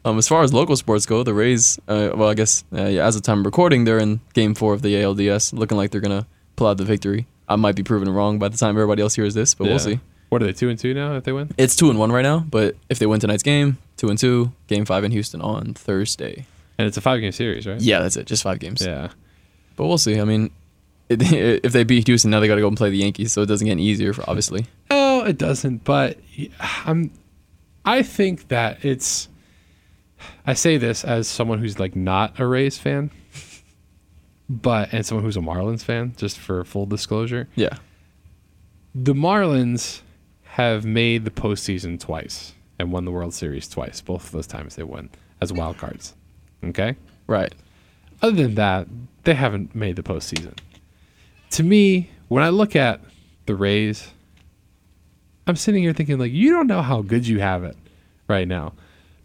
[0.06, 3.06] Um, as far as local sports go, the Rays, uh, well, I guess uh, yeah,
[3.06, 6.02] as of time of recording, they're in Game Four of the ALDS, looking like they're
[6.02, 7.26] gonna pull out the victory.
[7.48, 9.70] I might be proven wrong by the time everybody else hears this, but Yeah.
[9.70, 10.00] we'll see.
[10.28, 11.16] What are they two and two now?
[11.16, 13.78] If they win, It's two and one right now, but if they win tonight's game,
[13.96, 16.48] two and two, Game Five in Houston on Thursday.
[16.78, 17.80] and it's a five game series, right?
[17.80, 18.86] Yeah, that's it, just five games.
[18.86, 19.08] Yeah.
[19.78, 20.20] But we'll see.
[20.20, 20.52] I mean,
[21.08, 21.22] it,
[21.64, 23.46] if they beat Houston, now they got to go and play the Yankees, so it
[23.46, 24.66] doesn't get any easier, for, obviously.
[24.92, 25.86] No, it doesn't.
[25.86, 26.18] But
[26.86, 27.10] I'm.
[27.86, 29.28] I think that it's.
[30.46, 33.12] I say this as someone who's like not a Rays fan,
[34.50, 37.48] but and someone who's a Marlins fan, just for full disclosure.
[37.56, 37.78] Yeah,
[38.96, 40.02] The Marlins
[40.44, 44.02] have made the postseason twice and won the World Series twice.
[44.02, 45.10] Both of those times they won
[45.42, 46.14] as wild cards.
[46.64, 46.96] Okay.
[47.28, 47.54] right.
[48.22, 48.88] Other than that,
[49.26, 50.58] they haven't made the postseason.
[51.52, 53.02] To me, when I look at
[53.46, 54.12] the Rays,
[55.48, 57.76] I'm sitting here thinking like, you don't know how good you have it
[58.28, 58.74] right now,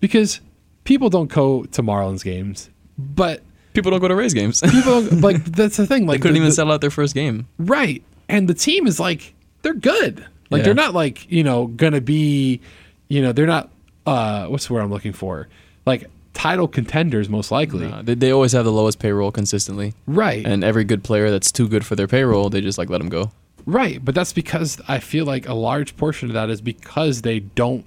[0.00, 0.40] because
[0.84, 3.42] people don't go to Marlins games, but
[3.74, 4.60] People don't go to Rays games.
[4.60, 6.06] people like that's the thing.
[6.06, 7.46] Like they couldn't the- even the- settle out their first game.
[7.58, 8.02] Right.
[8.28, 10.24] And the team is like they're good.
[10.50, 10.64] Like Yeah.
[10.64, 12.60] they're not like, you know, gonna be
[13.08, 13.70] you know, they're not
[14.06, 15.46] uh what's the word I'm looking for?
[15.86, 17.86] Like title contenders most likely.
[17.86, 20.44] Uh, they, they always have the lowest payroll consistently, Right.
[20.44, 23.08] and every good player that's too good for their payroll, they just like let them
[23.08, 23.30] go.
[23.68, 24.04] Right.
[24.04, 27.84] But that's because I feel like a large portion of that is because they don't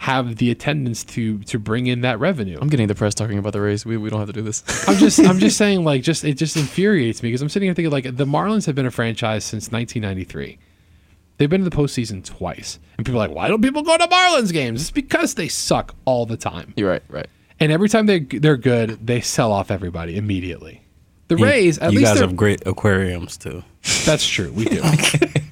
[0.00, 2.56] have the attendance to to bring in that revenue.
[2.60, 3.84] I'm getting depressed talking about the Rays.
[3.84, 4.62] We, we don't have to do this.
[4.88, 7.74] I'm just I'm just saying like just it just infuriates me because I'm sitting here
[7.74, 10.58] thinking like the Marlins have been a franchise since 1993.
[11.36, 14.06] They've been to the postseason twice, and people are like, why don't people go to
[14.08, 14.80] Marlins games?
[14.82, 17.28] It's because they suck all the time, You're right, right.
[17.60, 20.82] and every time they they're good, they sell off everybody immediately.
[21.28, 23.62] The Rays, at you least guys have great aquariums too,
[24.04, 24.50] that's true.
[24.52, 24.82] We do.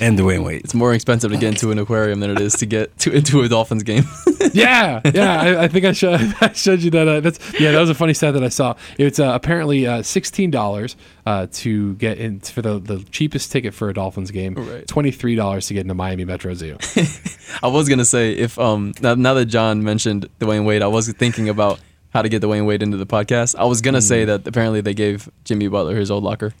[0.00, 0.62] and Dwyane Wade.
[0.64, 3.42] It's more expensive to get into an aquarium than it is to get to into
[3.42, 4.04] a Dolphins game.
[4.52, 5.40] yeah, yeah.
[5.40, 7.06] I, I think I showed I showed you that.
[7.06, 7.72] Uh, that's yeah.
[7.72, 8.74] That was a funny stat that I saw.
[8.98, 13.74] It's uh, apparently uh, sixteen dollars uh, to get in for the, the cheapest ticket
[13.74, 14.54] for a Dolphins game.
[14.54, 14.86] Right.
[14.86, 16.78] Twenty three dollars to get into Miami Metro Zoo.
[17.62, 21.12] I was gonna say if um now, now that John mentioned Dwyane Wade, I was
[21.12, 21.78] thinking about
[22.10, 23.54] how to get Dwyane Wade into the podcast.
[23.56, 24.28] I was gonna say hmm.
[24.28, 26.52] that apparently they gave Jimmy Butler his old locker.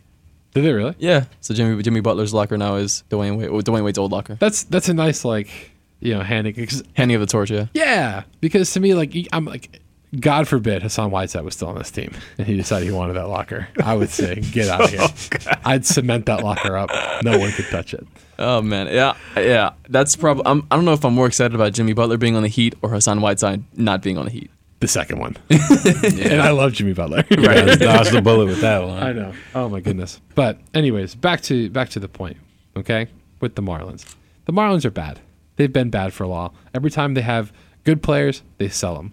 [0.54, 0.94] Did they really?
[0.98, 3.50] Yeah, so Jimmy Jimmy Butler's locker now is Dwyane Wade.
[3.50, 4.34] Dwyane Wade's old locker.
[4.34, 5.70] That's that's a nice like
[6.00, 6.68] you know handing.
[6.94, 7.66] Handing of the torch, yeah.
[7.72, 9.80] yeah, because to me like I'm like.
[10.18, 13.28] God forbid Hassan Whiteside was still on this team and he decided he wanted that
[13.28, 13.68] locker.
[13.80, 15.02] I would say, get out of here.
[15.02, 16.90] Oh, I'd cement that locker up.
[17.22, 18.04] No one could touch it.
[18.36, 19.74] Oh man, yeah, yeah.
[19.88, 20.42] That's probably.
[20.46, 22.74] I'm, I don't know if I'm more excited about Jimmy Butler being on the Heat
[22.82, 24.50] or Hassan Whiteside not being on the Heat.
[24.80, 25.36] The second one.
[25.50, 27.24] And I love Jimmy Butler.
[27.30, 29.02] Right, dodge the bullet with that one.
[29.02, 29.32] I know.
[29.54, 30.20] Oh my goodness.
[30.34, 32.36] But anyways, back to back to the point.
[32.76, 33.08] Okay,
[33.40, 34.14] with the Marlins,
[34.46, 35.20] the Marlins are bad.
[35.56, 36.54] They've been bad for a while.
[36.72, 37.52] Every time they have
[37.84, 39.12] good players, they sell them.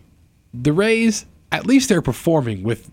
[0.54, 2.90] The Rays, at least they're performing with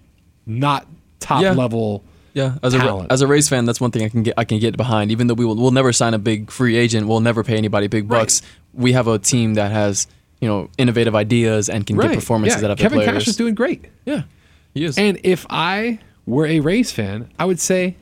[0.47, 0.87] not
[1.21, 1.53] top Yeah.
[1.53, 2.03] level.
[2.33, 3.13] Yeah, as a Talent.
[3.13, 5.13] as a Rays fan, that's one thing I can get I can get behind.
[5.13, 7.87] Even though we will we'll never sign a big free agent, we'll never pay anybody
[7.87, 8.43] big bucks.
[8.73, 10.09] We have a team that has
[10.45, 13.37] you know innovative ideas and can get performances yeah, out of Kevin their Cash is
[13.37, 13.87] doing great.
[14.05, 14.25] yeah,
[14.75, 14.99] he is.
[14.99, 17.97] And if I were a Rays fan, I would say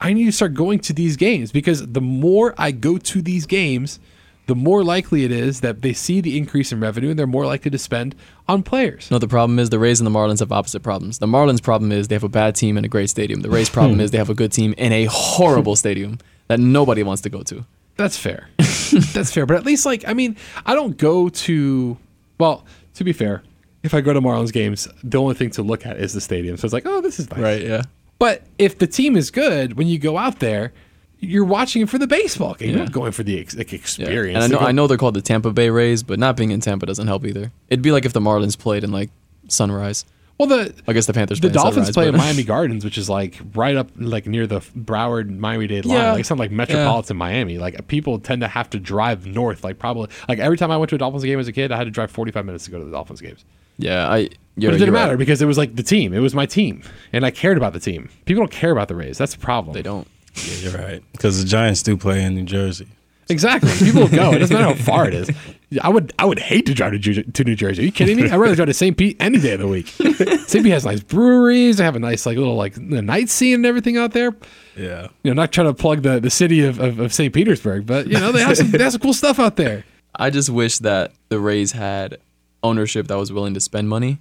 [0.00, 3.46] I need to start going to these games because the more I go to these
[3.46, 4.00] games,
[4.46, 7.46] the more likely it is that they see the increase in revenue and they're more
[7.46, 8.16] likely to spend
[8.48, 9.08] on players.
[9.12, 11.20] No, the problem is the Rays and the Marlins have opposite problems.
[11.20, 13.42] The Marlins' problem is they have a bad team and a great stadium.
[13.42, 14.00] The Rays' problem hmm.
[14.00, 16.18] is they have a good team in a horrible stadium
[16.48, 17.64] that nobody wants to go to.
[17.96, 18.48] That's fair.
[18.58, 19.46] That's fair.
[19.46, 20.36] But at least, like, I mean,
[20.66, 21.96] I don't go to.
[22.38, 22.64] Well,
[22.94, 23.42] to be fair,
[23.82, 26.56] if I go to Marlins games, the only thing to look at is the stadium.
[26.56, 27.40] So it's like, oh, this is nice.
[27.40, 27.82] Right, yeah.
[28.18, 30.72] But if the team is good, when you go out there,
[31.20, 32.70] you're watching it for the baseball game.
[32.70, 32.84] You're Yeah.
[32.84, 33.78] not going for the ex- like, Yeah.
[33.78, 34.36] experience.
[34.36, 36.50] And I know, go- I know they're called the Tampa Bay Rays, but not being
[36.50, 37.52] in Tampa doesn't help either.
[37.68, 39.10] It'd be like if the Marlins played in like
[39.48, 40.04] Sunrise.
[40.38, 41.38] Well, the I guess the Panthers.
[41.38, 43.90] the play in Dolphins Sunrise, play but- at Miami Gardens, which is like right up
[43.96, 45.96] like near the Broward Miami Dade line.
[45.98, 46.10] Yeah.
[46.12, 47.58] Like it's not like metropolitan Miami.
[47.58, 49.62] Like people tend to have to drive north.
[49.62, 51.76] Like probably like every time I went to a Dolphins game as a kid, I
[51.76, 53.44] had to drive 45 minutes to go to the Dolphins games.
[53.76, 54.28] Yeah, I.
[54.56, 55.18] but it didn't matter right.
[55.18, 56.12] because it was like the team.
[56.12, 56.82] It was my team,
[57.12, 58.08] and I cared about the team.
[58.24, 59.18] People don't care about the Rays.
[59.18, 59.74] That's the problem.
[59.74, 60.06] They don't.
[60.34, 61.02] Yeah, you're right.
[61.12, 62.88] Because the Giants do play in New Jersey.
[63.28, 63.70] Exactly.
[63.78, 64.32] People go.
[64.32, 65.30] It doesn't matter how far it is.
[65.82, 67.82] I would I would hate to drive to, Ju- to New Jersey.
[67.82, 68.30] Are you kidding me?
[68.30, 68.96] I'd rather drive to St.
[68.96, 69.88] Pete any day of the week.
[70.46, 70.62] St.
[70.62, 71.78] Pete has nice breweries.
[71.78, 74.34] They have a nice like little like the night scene and everything out there.
[74.76, 75.08] Yeah.
[75.22, 77.32] You know, not trying to plug the, the city of, of, of St.
[77.34, 79.84] Petersburg, but you know, they have some they have some cool stuff out there.
[80.14, 82.18] I just wish that the Rays had
[82.62, 84.18] ownership that was willing to spend money.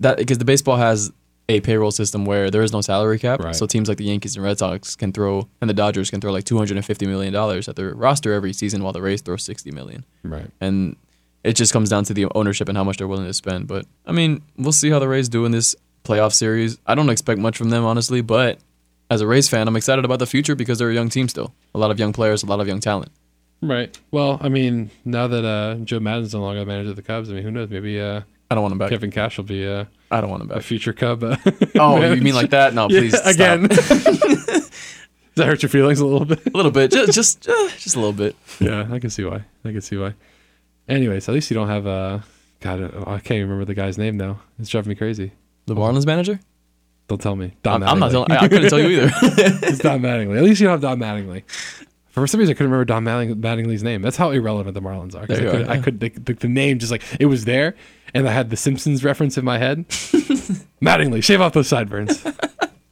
[0.00, 1.12] That because the baseball has
[1.48, 3.54] a payroll system where there is no salary cap, Right.
[3.54, 6.32] so teams like the Yankees and Red Sox can throw, and the Dodgers can throw
[6.32, 9.20] like two hundred and fifty million dollars at their roster every season, while the Rays
[9.20, 10.04] throw sixty million.
[10.22, 10.50] Right.
[10.60, 10.96] And
[11.42, 13.66] it just comes down to the ownership and how much they're willing to spend.
[13.66, 16.78] But I mean, we'll see how the Rays do in this playoff series.
[16.86, 18.58] I don't expect much from them, honestly, but
[19.10, 21.52] as a Rays fan, I'm excited about the future because they're a young team still.
[21.74, 23.10] A lot of young players, a lot of young talent.
[23.60, 23.98] Right.
[24.10, 27.30] Well, I mean, now that uh, Joe Maddon's no longer the manager of the Cubs,
[27.30, 27.68] I mean, who knows?
[27.70, 28.90] Maybe uh, I don't want them back.
[28.90, 31.24] Kevin Cash will be uh, I don't want them a future Cub.
[31.24, 31.36] Uh,
[31.76, 32.14] Oh, manager.
[32.16, 32.74] you mean like that?
[32.74, 33.34] No, please stop.
[33.34, 33.68] again.
[33.68, 36.46] Does that hurt your feelings a little bit?
[36.46, 38.36] A little bit, just just uh, just a little bit.
[38.60, 39.44] Yeah, I can see why.
[39.64, 40.14] I can see why.
[40.88, 42.20] Anyways, at least you don't have uh
[42.60, 44.40] God, uh, I can't even remember the guy's name now.
[44.58, 45.32] It's driving me crazy.
[45.66, 46.38] The Marlins manager?
[47.08, 47.54] Don't tell me.
[47.62, 48.12] Don I'm, I'm not Mattingly.
[48.12, 48.32] telling.
[48.32, 49.10] I, I couldn't tell you either.
[49.66, 50.36] it's Don Mattingly.
[50.38, 51.42] At least you don't have Don Mattingly.
[52.10, 54.00] For some reason, I couldn't remember Don Matting- Mattingly's name.
[54.02, 55.26] That's how irrelevant the Marlins are.
[55.26, 55.82] 'cause There you I could, are, I yeah.
[55.82, 57.74] could the, the, the name just like it was there,
[58.14, 59.86] and I had the Simpsons reference in my head.
[60.82, 62.24] Mattingly, shave off those sideburns.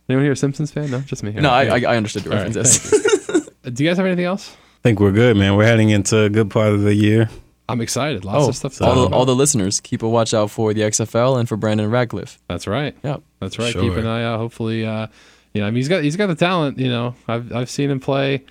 [0.08, 0.90] Anyone here a Simpsons fan?
[0.90, 1.32] No, just me.
[1.32, 1.88] no, I, Yeah.
[1.88, 2.92] I I understood your All right, reference.
[2.92, 3.48] yes.
[3.64, 4.50] Uh, Do you guys have anything else?
[4.50, 5.54] I think we're good, man.
[5.56, 7.30] We're heading into a good part of the year.
[7.68, 8.24] I'm excited.
[8.24, 8.74] Lots Oh, of stuff.
[8.78, 9.16] to all the about.
[9.16, 12.40] all the listeners, keep a watch out for the XFL and for Brandon Radcliff.
[12.48, 12.96] That's right.
[13.04, 13.22] Yep.
[13.38, 13.72] That's right.
[13.72, 13.82] Sure.
[13.82, 14.38] Keep an eye out.
[14.40, 15.06] Hopefully, uh,
[15.54, 16.78] you know, I mean, he's got he's got the talent.
[16.80, 18.42] You know, I've I've seen him play.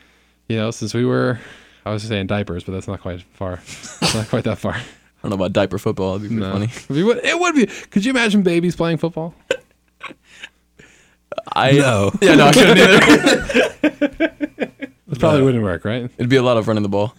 [0.48, 1.40] You know, since we were,
[1.86, 3.60] I was saying diapers, but that's not quite far.
[4.14, 4.78] Not quite that far.
[5.24, 6.18] I don't know about diaper football.
[6.18, 6.52] That'd be No.
[6.52, 6.70] funny.
[6.90, 7.68] I mean, what- it would be.
[7.68, 9.34] Could you imagine babies playing football?
[11.54, 12.12] I know.
[12.22, 14.34] Yeah, no, I couldn't either.
[15.12, 16.10] It probably wouldn't work, right?
[16.18, 17.14] It'd be a lot of running the ball,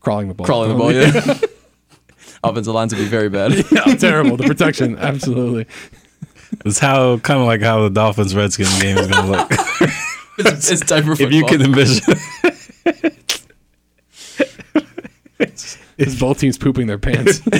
[0.00, 0.46] Crawling the ball.
[0.46, 0.92] crawling the ball.
[0.92, 1.38] Yeah.
[2.44, 3.52] Offensive lines would be very bad.
[3.72, 4.36] yeah, terrible.
[4.36, 5.66] The protection, absolutely.
[6.64, 9.50] It's how kind of like how the Dolphins Redskins game is gonna look.
[10.38, 11.26] It's, it's diaper football.
[11.26, 12.04] if you can envision,
[15.98, 17.40] It's both teams pooping their pants.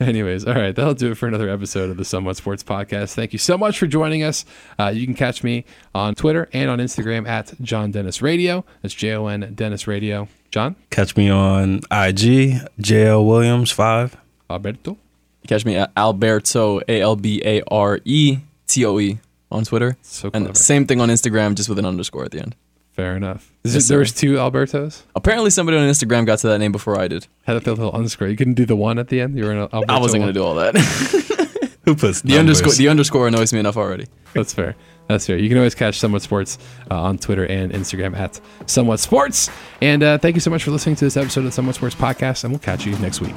[0.00, 3.14] Anyways, all right, that'll do it for another episode of the Somewhat Sports Podcast.
[3.14, 4.44] Thank you so much for joining us.
[4.76, 8.64] Uh, you can catch me on Twitter and on Instagram at John Dennis Radio.
[8.82, 10.26] That's J O N Dennis Radio.
[10.50, 14.16] John catch me on IG, JL Williams five.
[14.50, 14.98] Alberto.
[15.46, 19.20] Catch me at Alberto A L B A R E T O E
[19.52, 20.46] on Twitter, So clever.
[20.48, 22.56] and same thing on Instagram, just with an underscore at the end.
[22.92, 23.52] Fair enough.
[23.64, 25.02] Is Yes, it, there was two Albertos.
[25.16, 27.26] Apparently, somebody on Instagram got to that name before I did.
[27.44, 28.28] Had a little underscore.
[28.28, 29.36] You couldn't do the one at the end.
[29.36, 29.92] You were an Alberto.
[29.92, 30.76] I wasn't gonna do all that.
[31.84, 34.06] Who puts the underscore the underscore annoys me enough already.
[34.34, 34.76] That's fair.
[35.08, 35.36] That's fair.
[35.36, 36.58] You can always catch Somewhat Sports
[36.90, 39.50] uh, on Twitter and Instagram at Somewhat Sports.
[39.80, 41.94] And uh, thank you so much for listening to this episode of the Somewhat Sports
[41.94, 43.34] Podcast, and we'll catch you next week.